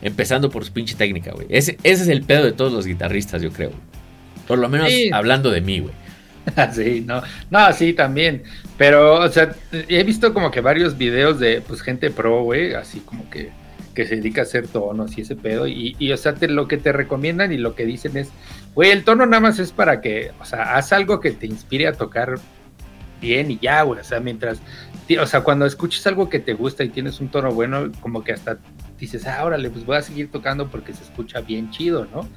Empezando 0.00 0.48
por 0.48 0.64
su 0.64 0.72
pinche 0.72 0.94
técnica, 0.94 1.32
güey. 1.32 1.48
Ese, 1.50 1.76
ese, 1.82 2.02
es 2.04 2.08
el 2.08 2.22
pedo 2.22 2.44
de 2.44 2.52
todos 2.52 2.72
los 2.72 2.86
guitarristas, 2.86 3.42
yo 3.42 3.50
creo. 3.50 3.72
Por 4.48 4.58
lo 4.58 4.68
menos 4.68 4.90
hablando 5.12 5.50
de 5.50 5.60
mí, 5.60 5.80
güey. 5.80 5.94
sí, 6.72 7.04
no, 7.06 7.22
no, 7.50 7.72
sí, 7.72 7.92
también. 7.92 8.42
Pero, 8.76 9.20
o 9.20 9.28
sea, 9.28 9.54
he 9.70 10.02
visto 10.02 10.32
como 10.32 10.50
que 10.50 10.60
varios 10.60 10.96
videos 10.96 11.38
de, 11.38 11.60
pues, 11.60 11.82
gente 11.82 12.10
pro, 12.10 12.42
güey, 12.42 12.74
así 12.74 13.00
como 13.00 13.28
que, 13.30 13.50
que 13.94 14.06
se 14.06 14.16
dedica 14.16 14.40
a 14.40 14.44
hacer 14.44 14.66
tonos 14.66 15.16
y 15.18 15.22
ese 15.22 15.36
pedo. 15.36 15.66
Y, 15.66 15.96
y 15.98 16.12
o 16.12 16.16
sea, 16.16 16.34
te, 16.34 16.48
lo 16.48 16.66
que 16.66 16.78
te 16.78 16.92
recomiendan 16.92 17.52
y 17.52 17.58
lo 17.58 17.74
que 17.74 17.84
dicen 17.84 18.16
es, 18.16 18.30
güey, 18.74 18.90
el 18.90 19.04
tono 19.04 19.26
nada 19.26 19.40
más 19.40 19.58
es 19.58 19.72
para 19.72 20.00
que, 20.00 20.32
o 20.40 20.44
sea, 20.44 20.76
haz 20.76 20.92
algo 20.92 21.20
que 21.20 21.32
te 21.32 21.46
inspire 21.46 21.86
a 21.88 21.92
tocar 21.92 22.36
bien 23.20 23.50
y 23.50 23.58
ya, 23.58 23.82
güey. 23.82 24.00
O 24.00 24.04
sea, 24.04 24.20
mientras, 24.20 24.60
o 25.20 25.26
sea, 25.26 25.42
cuando 25.42 25.66
escuches 25.66 26.06
algo 26.06 26.28
que 26.28 26.38
te 26.38 26.54
gusta 26.54 26.84
y 26.84 26.88
tienes 26.88 27.20
un 27.20 27.28
tono 27.28 27.52
bueno, 27.52 27.90
como 28.00 28.24
que 28.24 28.32
hasta 28.32 28.58
dices, 28.98 29.26
ah, 29.26 29.44
órale, 29.44 29.70
pues 29.70 29.84
voy 29.84 29.96
a 29.96 30.02
seguir 30.02 30.30
tocando 30.30 30.68
porque 30.68 30.92
se 30.92 31.04
escucha 31.04 31.40
bien 31.40 31.70
chido, 31.70 32.06
¿no? 32.06 32.28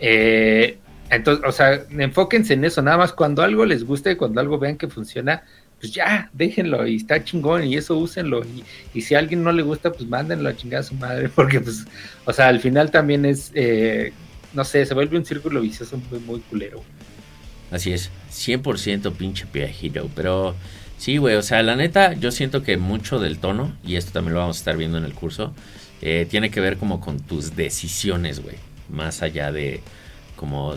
Eh, 0.00 0.78
entonces, 1.10 1.44
o 1.46 1.52
sea, 1.52 1.84
enfóquense 1.90 2.54
en 2.54 2.64
eso, 2.64 2.82
nada 2.82 2.98
más 2.98 3.12
cuando 3.12 3.42
algo 3.42 3.64
les 3.64 3.84
guste, 3.84 4.16
cuando 4.16 4.40
algo 4.40 4.58
vean 4.58 4.76
que 4.76 4.88
funciona, 4.88 5.42
pues 5.80 5.92
ya, 5.92 6.30
déjenlo 6.34 6.86
y 6.86 6.96
está 6.96 7.24
chingón 7.24 7.64
y 7.64 7.76
eso 7.76 7.96
úsenlo. 7.96 8.42
Y, 8.94 9.00
si 9.00 9.14
a 9.14 9.18
alguien 9.18 9.42
no 9.42 9.50
le 9.50 9.62
gusta, 9.62 9.92
pues 9.92 10.08
mándenlo 10.08 10.48
a 10.48 10.56
chingar 10.56 10.80
a 10.80 10.84
su 10.84 10.94
madre, 10.94 11.28
porque 11.34 11.60
pues, 11.60 11.86
o 12.26 12.32
sea, 12.32 12.48
al 12.48 12.60
final 12.60 12.90
también 12.90 13.24
es, 13.24 13.50
eh, 13.54 14.12
no 14.52 14.64
sé, 14.64 14.84
se 14.84 14.94
vuelve 14.94 15.16
un 15.16 15.24
círculo 15.24 15.60
vicioso 15.60 16.00
muy, 16.10 16.20
muy 16.20 16.40
culero. 16.40 16.82
Así 17.70 17.92
es, 17.92 18.10
100% 18.30 19.12
pinche 19.12 19.46
Hero. 19.54 20.10
Pero 20.14 20.54
sí, 20.98 21.16
güey, 21.16 21.36
o 21.36 21.42
sea, 21.42 21.62
la 21.62 21.76
neta, 21.76 22.12
yo 22.14 22.30
siento 22.30 22.62
que 22.62 22.76
mucho 22.76 23.18
del 23.18 23.38
tono, 23.38 23.74
y 23.84 23.96
esto 23.96 24.12
también 24.12 24.34
lo 24.34 24.40
vamos 24.40 24.56
a 24.56 24.60
estar 24.60 24.76
viendo 24.76 24.98
en 24.98 25.04
el 25.04 25.14
curso, 25.14 25.54
eh, 26.02 26.26
tiene 26.28 26.50
que 26.50 26.60
ver 26.60 26.76
como 26.76 27.00
con 27.00 27.20
tus 27.20 27.56
decisiones, 27.56 28.40
güey. 28.40 28.56
Más 28.88 29.22
allá 29.22 29.52
de 29.52 29.82
como 30.36 30.76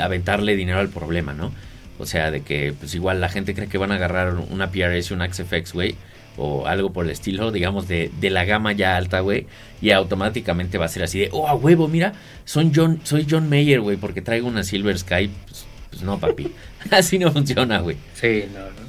aventarle 0.00 0.56
dinero 0.56 0.80
al 0.80 0.88
problema, 0.88 1.32
¿no? 1.32 1.52
O 1.98 2.06
sea, 2.06 2.30
de 2.30 2.42
que 2.42 2.74
pues 2.78 2.94
igual 2.94 3.20
la 3.20 3.28
gente 3.28 3.54
cree 3.54 3.68
que 3.68 3.78
van 3.78 3.92
a 3.92 3.96
agarrar 3.96 4.34
una 4.34 4.70
PRS 4.70 5.10
un 5.12 5.20
XFX, 5.20 5.72
güey. 5.72 5.94
O 6.36 6.66
algo 6.66 6.92
por 6.92 7.04
el 7.04 7.12
estilo, 7.12 7.52
digamos, 7.52 7.86
de, 7.86 8.10
de 8.20 8.30
la 8.30 8.44
gama 8.44 8.72
ya 8.72 8.96
alta, 8.96 9.20
güey. 9.20 9.46
Y 9.80 9.92
automáticamente 9.92 10.78
va 10.78 10.86
a 10.86 10.88
ser 10.88 11.04
así 11.04 11.20
de, 11.20 11.28
oh, 11.30 11.46
a 11.46 11.54
huevo, 11.54 11.86
mira, 11.86 12.14
son 12.44 12.72
John, 12.74 13.00
soy 13.04 13.24
John 13.30 13.48
Mayer, 13.48 13.80
güey, 13.80 13.96
porque 13.96 14.20
traigo 14.20 14.48
una 14.48 14.64
Silver 14.64 14.98
Sky. 14.98 15.30
Pues, 15.46 15.66
pues 15.90 16.02
no, 16.02 16.18
papi. 16.18 16.52
Así 16.90 17.20
no 17.20 17.30
funciona, 17.30 17.78
güey. 17.78 17.96
Sí, 18.14 18.46
no, 18.52 18.60
no. 18.60 18.84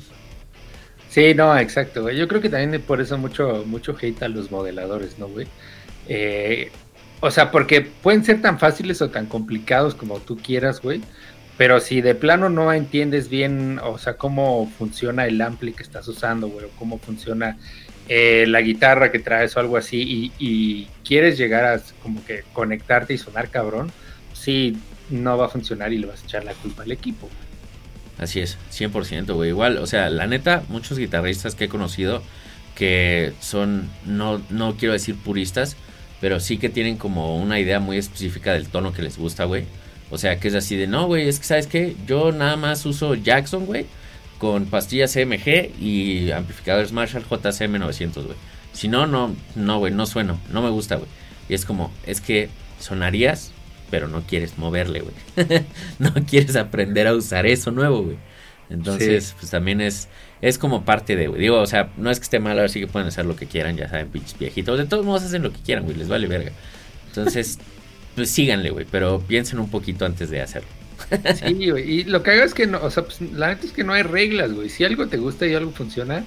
Sí, 1.10 1.34
no, 1.36 1.58
exacto, 1.58 2.02
güey. 2.02 2.18
Yo 2.18 2.28
creo 2.28 2.42
que 2.42 2.50
también 2.50 2.82
por 2.82 3.00
eso 3.00 3.18
mucho, 3.18 3.64
mucho 3.68 3.96
hate 4.02 4.24
a 4.24 4.28
los 4.28 4.50
modeladores, 4.50 5.20
¿no, 5.20 5.28
güey? 5.28 5.48
Eh, 6.08 6.72
o 7.26 7.32
sea, 7.32 7.50
porque 7.50 7.82
pueden 7.82 8.24
ser 8.24 8.40
tan 8.40 8.60
fáciles 8.60 9.02
o 9.02 9.10
tan 9.10 9.26
complicados 9.26 9.96
como 9.96 10.20
tú 10.20 10.38
quieras, 10.38 10.80
güey. 10.80 11.02
Pero 11.58 11.80
si 11.80 12.02
de 12.02 12.14
plano 12.14 12.50
no 12.50 12.72
entiendes 12.72 13.30
bien, 13.30 13.80
o 13.84 13.98
sea, 13.98 14.16
cómo 14.16 14.72
funciona 14.78 15.26
el 15.26 15.42
ampli 15.42 15.74
que 15.74 15.82
estás 15.82 16.08
usando, 16.08 16.50
güey, 16.50 16.66
o 16.66 16.70
cómo 16.78 17.00
funciona 17.00 17.58
eh, 18.08 18.46
la 18.48 18.62
guitarra 18.62 19.12
que 19.12 19.18
traes 19.18 19.58
o 19.58 19.60
algo 19.60 19.76
así, 19.76 20.02
y, 20.02 20.32
y, 20.38 20.88
quieres 21.04 21.38
llegar 21.38 21.66
a 21.66 21.82
como 22.04 22.24
que 22.26 22.44
conectarte 22.54 23.16
y 23.16 23.18
sonar 23.18 23.50
cabrón, 23.50 23.92
sí, 24.34 24.78
no 25.10 25.36
va 25.36 25.48
a 25.48 25.50
funcionar 25.50 25.94
y 25.94 25.98
le 25.98 26.06
vas 26.06 26.22
a 26.22 26.26
echar 26.26 26.44
la 26.44 26.54
culpa 26.54 26.84
al 26.84 26.92
equipo. 26.92 27.28
Así 28.20 28.40
es, 28.40 28.60
100%, 28.72 29.34
güey. 29.34 29.50
Igual, 29.50 29.80
o 29.80 29.88
sea, 29.88 30.12
la 30.12 30.28
neta, 30.28 30.64
muchos 30.70 31.00
guitarristas 31.00 31.56
que 31.56 31.66
he 31.66 31.70
conocido 31.70 32.22
que 32.76 33.34
son, 33.40 33.90
no, 34.06 34.42
no 34.50 34.76
quiero 34.76 34.94
decir 34.94 35.16
puristas, 35.16 35.78
pero 36.22 36.40
sí 36.40 36.58
que 36.58 36.70
tienen 36.70 36.98
como 36.98 37.38
una 37.38 37.60
idea 37.60 37.80
muy 37.80 37.98
específica 37.98 38.54
del 38.54 38.68
tono 38.68 38.94
que 38.94 39.02
les 39.02 39.18
gusta, 39.18 39.46
güey. 39.46 39.66
O 40.12 40.18
sea, 40.18 40.40
que 40.40 40.48
es 40.48 40.56
así 40.56 40.76
de, 40.76 40.88
no, 40.88 41.08
güey, 41.08 41.28
es 41.28 41.40
que, 41.40 41.46
¿sabes 41.46 41.68
qué? 41.68 41.96
Yo 42.08 42.32
nada 42.32 42.56
más 42.56 42.86
uso 42.86 43.16
Jackson, 43.16 43.66
güey, 43.66 43.86
con 44.38 44.66
pastillas 44.66 45.14
CMG 45.14 45.82
y 45.82 46.32
amplificadores 46.32 46.92
Marshall 46.92 47.26
JCM 47.30 47.80
900, 47.80 48.26
güey. 48.26 48.38
Si 48.74 48.88
no, 48.88 49.08
no, 49.08 49.36
no, 49.56 49.80
güey, 49.80 49.94
no 49.94 50.06
sueno, 50.06 50.40
no 50.52 50.62
me 50.62 50.70
gusta, 50.70 50.96
güey. 50.96 51.10
Y 51.50 51.54
es 51.54 51.66
como, 51.66 51.92
es 52.06 52.22
que 52.22 52.50
sonarías 52.80 53.52
pero 53.90 54.08
no 54.08 54.24
quieres 54.24 54.58
moverle, 54.58 55.02
güey. 55.02 55.64
no 56.00 56.14
quieres 56.28 56.56
aprender 56.56 57.08
a 57.08 57.14
usar 57.14 57.46
eso 57.46 57.72
nuevo, 57.72 58.04
güey. 58.04 58.18
Entonces, 58.70 59.36
pues 59.40 59.52
también 59.52 59.82
es, 59.82 60.08
es 60.42 60.58
como 60.58 60.86
parte 60.86 61.16
de, 61.16 61.28
güey. 61.28 61.42
Digo, 61.42 61.60
o 61.60 61.68
sea, 61.68 61.92
no 61.98 62.10
es 62.10 62.20
que 62.20 62.24
esté 62.24 62.40
mal, 62.40 62.58
ahora 62.58 62.70
sí 62.70 62.80
que 62.80 62.88
pueden 62.88 63.08
hacer 63.08 63.26
lo 63.26 63.36
que 63.36 63.46
quieran, 63.46 63.78
ya 63.78 63.88
saben, 63.88 64.10
pinches 64.10 64.38
viejitos. 64.38 64.78
De 64.78 64.86
todos 64.86 65.06
modos 65.06 65.24
hacen 65.24 65.44
lo 65.44 65.52
que 65.52 65.60
quieran, 65.60 65.86
güey, 65.86 65.98
les 65.98 66.08
vale 66.08 66.28
verga. 66.28 66.52
Entonces, 67.08 67.60
pues 68.16 68.30
síganle, 68.30 68.72
güey, 68.72 68.86
pero 68.90 69.20
piensen 69.20 69.60
un 69.60 69.70
poquito 69.70 70.06
antes 70.06 70.30
de 70.30 70.42
hacerlo. 70.42 70.70
sí, 71.36 71.70
güey, 71.70 71.92
y 71.92 72.04
lo 72.06 72.24
que 72.24 72.32
hago 72.32 72.44
es 72.44 72.54
que, 72.54 72.68
no, 72.68 72.82
o 72.82 72.90
sea, 72.90 73.04
pues 73.04 73.22
la 73.22 73.50
neta 73.50 73.66
es 73.66 73.72
que 73.72 73.84
no 73.84 73.94
hay 73.94 74.04
reglas, 74.04 74.52
güey. 74.54 74.70
Si 74.70 74.84
algo 74.84 75.08
te 75.08 75.18
gusta 75.18 75.46
y 75.46 75.54
algo 75.54 75.72
funciona, 75.72 76.24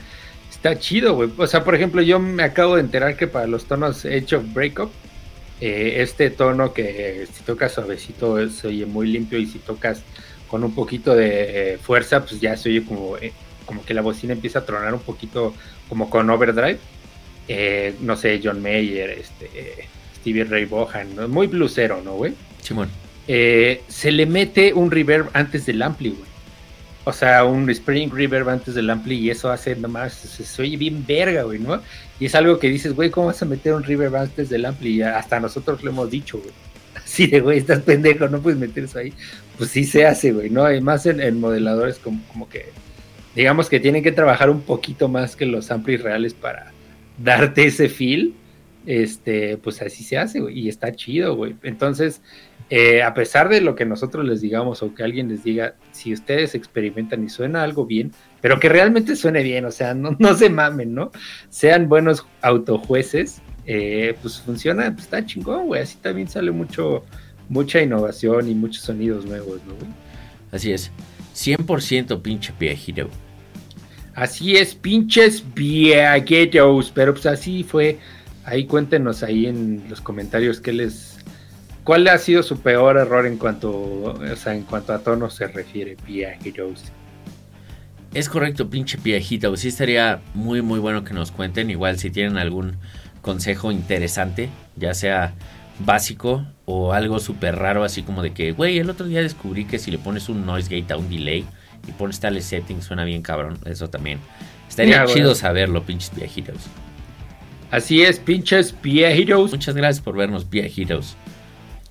está 0.51 0.79
chido, 0.79 1.15
güey. 1.15 1.31
O 1.37 1.47
sea, 1.47 1.65
por 1.65 1.75
ejemplo, 1.75 2.03
yo 2.03 2.19
me 2.19 2.43
acabo 2.43 2.77
de 2.77 2.83
enterar 2.83 3.17
que 3.17 3.27
para 3.27 3.47
los 3.47 3.65
tonos 3.65 4.05
Edge 4.05 4.37
of 4.37 4.53
Breakup, 4.53 4.91
eh, 5.61 6.03
este 6.03 6.31
tono 6.31 6.73
que 6.73 7.27
si 7.33 7.43
tocas 7.43 7.73
suavecito 7.73 8.49
se 8.49 8.69
oye 8.69 8.87
muy 8.87 9.09
limpio 9.09 9.41
y 9.41 9.47
si 9.47 9.59
tocas 9.59 10.03
con 10.49 10.65
un 10.65 10.75
poquito 10.75 11.15
de 11.15 11.75
eh, 11.75 11.79
fuerza, 11.79 12.25
pues 12.25 12.41
ya 12.41 12.57
se 12.57 12.71
oye 12.71 12.85
como, 12.85 13.17
eh, 13.17 13.33
como 13.67 13.85
que 13.85 13.95
la 13.95 14.03
bocina 14.03 14.33
empieza 14.33 14.61
a 14.61 14.65
tronar 14.67 14.95
un 14.95 15.01
poquito 15.01 15.55
como 15.89 16.11
con 16.11 16.29
overdrive. 16.31 16.79
no 18.01 18.17
sé, 18.17 18.41
John 18.43 18.63
Mayer, 18.63 19.11
este, 19.11 19.89
Stevie 20.17 20.45
Ray 20.45 20.65
Bohan, 20.65 21.31
muy 21.31 21.47
blusero, 21.47 22.03
¿no, 22.03 22.15
güey? 22.15 22.35
Simón. 22.63 22.89
se 23.27 24.11
le 24.11 24.27
mete 24.27 24.75
un 24.75 24.91
reverb 24.91 25.31
antes 25.33 25.67
del 25.67 25.83
ampli, 25.83 26.11
güey. 26.11 26.29
O 27.09 27.13
sea, 27.15 27.43
un 27.45 27.71
Spring 27.71 28.11
Reverb 28.13 28.51
antes 28.51 28.75
del 28.75 28.91
Ampli 28.91 29.15
y 29.15 29.31
eso 29.31 29.51
hace 29.51 29.75
nomás, 29.75 30.13
se, 30.13 30.45
se 30.45 30.61
oye 30.61 30.77
bien 30.77 31.07
verga, 31.07 31.45
güey, 31.45 31.59
¿no? 31.59 31.81
Y 32.21 32.27
es 32.27 32.35
algo 32.35 32.59
que 32.59 32.69
dices, 32.69 32.95
güey, 32.95 33.09
¿cómo 33.09 33.29
vas 33.29 33.41
a 33.41 33.47
meter 33.47 33.73
un 33.73 33.83
Reverb 33.83 34.15
antes 34.15 34.51
del 34.51 34.67
Ampli? 34.67 34.97
Y 34.97 35.01
hasta 35.01 35.41
nosotros 35.41 35.83
lo 35.83 35.91
hemos 35.91 36.11
dicho, 36.11 36.37
güey. 36.37 36.51
Así 37.03 37.27
de, 37.27 37.41
güey, 37.41 37.61
estás 37.61 37.81
pendejo, 37.81 38.29
no 38.29 38.43
puedes 38.43 38.59
meter 38.59 38.85
eso 38.85 38.99
ahí. 38.99 39.15
Pues 39.59 39.71
sí 39.71 39.85
se 39.85 40.07
hace, 40.07 40.33
güey, 40.33 40.49
¿no? 40.49 40.65
Además 40.65 41.05
en, 41.07 41.21
en 41.21 41.41
modeladores 41.41 41.99
como, 41.99 42.23
como 42.29 42.49
que, 42.49 42.67
digamos 43.35 43.69
que 43.69 43.81
tienen 43.81 44.03
que 44.03 44.13
trabajar 44.13 44.49
un 44.49 44.63
poquito 44.63 45.09
más 45.09 45.37
que 45.37 45.45
los 45.45 45.71
amplis 45.71 46.03
reales 46.03 46.33
para 46.33 46.73
darte 47.19 47.67
ese 47.67 47.89
feel. 47.89 48.35
Este, 48.87 49.59
pues 49.59 49.83
así 49.83 50.03
se 50.03 50.17
hace, 50.17 50.41
güey, 50.41 50.61
y 50.61 50.69
está 50.69 50.93
chido, 50.93 51.37
güey. 51.37 51.57
Entonces, 51.63 52.23
eh, 52.71 53.03
a 53.03 53.13
pesar 53.13 53.49
de 53.49 53.61
lo 53.61 53.75
que 53.75 53.85
nosotros 53.85 54.27
les 54.27 54.41
digamos 54.41 54.83
o 54.83 54.95
que 54.95 55.03
alguien 55.03 55.29
les 55.29 55.43
diga, 55.45 55.75
si 55.93 56.13
ustedes 56.13 56.55
experimentan 56.55 57.25
y 57.25 57.29
suena 57.29 57.63
algo 57.63 57.85
bien, 57.85 58.13
pero 58.41 58.61
que 58.61 58.69
realmente 58.69 59.17
suene 59.17 59.43
bien, 59.43 59.65
o 59.65 59.71
sea, 59.71 59.95
no, 59.95 60.17
no 60.19 60.35
se 60.35 60.49
mamen, 60.49 60.95
¿no? 60.95 61.11
Sean 61.51 61.89
buenos 61.89 62.27
autojueces, 62.41 63.43
eh, 63.67 64.17
pues 64.23 64.41
funciona, 64.41 64.91
pues 64.91 65.05
está 65.05 65.25
chingón, 65.25 65.67
güey. 65.67 65.83
Así 65.83 65.99
también 65.99 66.29
sale 66.29 66.51
mucho, 66.51 67.05
mucha 67.49 67.81
innovación 67.81 68.49
y 68.49 68.55
muchos 68.55 68.83
sonidos 68.83 69.25
nuevos, 69.25 69.61
¿no? 69.67 69.75
Así 70.53 70.73
es. 70.73 70.91
100% 71.35 72.21
pinche 72.23 72.53
viejito. 72.59 73.09
Así 74.15 74.57
es, 74.57 74.75
pinches 74.75 75.45
viejitos. 75.55 76.91
Pero 76.95 77.15
pues 77.15 77.27
así 77.27 77.63
fue. 77.63 77.99
Ahí 78.45 78.67
cuéntenos 78.67 79.23
ahí 79.23 79.47
en 79.47 79.85
los 79.89 80.01
comentarios 80.01 80.61
qué 80.61 80.73
les. 80.73 81.19
¿Cuál 81.85 82.07
ha 82.09 82.19
sido 82.19 82.43
su 82.43 82.59
peor 82.61 82.99
error 82.99 83.27
en 83.27 83.39
cuanto, 83.39 83.71
o 83.71 84.37
sea, 84.37 84.55
en 84.55 84.63
cuanto 84.63 84.93
a 84.93 84.99
tono 84.99 85.31
se 85.31 85.47
refiere, 85.47 85.97
viejitos? 86.07 86.85
Es 88.13 88.29
correcto, 88.29 88.69
pinche 88.69 88.99
viejito. 89.03 89.57
Sí 89.57 89.69
estaría 89.69 90.21
muy, 90.35 90.61
muy 90.63 90.81
bueno 90.81 91.05
que 91.05 91.15
nos 91.15 91.31
cuenten. 91.31 91.71
Igual 91.71 91.99
si 91.99 92.11
tienen 92.11 92.37
algún 92.37 92.77
consejo 93.23 93.71
interesante, 93.71 94.49
ya 94.77 94.95
sea 94.95 95.35
básico 95.81 96.47
o 96.65 96.93
algo 96.93 97.19
súper 97.19 97.57
raro, 97.57 97.85
así 97.85 98.03
como 98.03 98.23
de 98.23 98.33
que, 98.33 98.53
güey, 98.53 98.79
el 98.79 98.91
otro 98.91 99.07
día 99.07 99.21
descubrí 99.21 99.65
que 99.65 99.79
si 99.79 99.91
le 99.91 99.99
pones 99.99 100.29
un 100.29 100.45
noise 100.45 100.69
gate 100.69 100.93
a 100.93 100.97
un 100.97 101.09
delay 101.09 101.45
y 101.87 101.93
pones 101.93 102.21
tales 102.21 102.45
settings, 102.45 102.85
suena 102.85 103.05
bien 103.05 103.23
cabrón. 103.23 103.59
Eso 103.65 103.89
también. 103.89 104.19
Estaría 104.69 105.05
Ya, 105.05 105.13
chido 105.13 105.35
saberlo, 105.35 105.85
pinches 105.85 106.15
viejitos. 106.15 106.57
Así 107.71 108.03
es, 108.03 108.19
pinches 108.19 108.75
viejitos. 108.83 109.51
Muchas 109.53 109.75
gracias 109.75 110.03
por 110.03 110.17
vernos, 110.17 110.49
viejitos. 110.49 111.17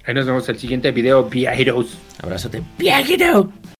Ahí 0.06 0.13
nos 0.13 0.26
vemos 0.26 0.47
el 0.50 0.58
siguiente 0.58 0.91
video, 0.91 1.23
viejitos. 1.26 1.97
Abrazote, 2.21 2.62
viejito. 2.78 3.52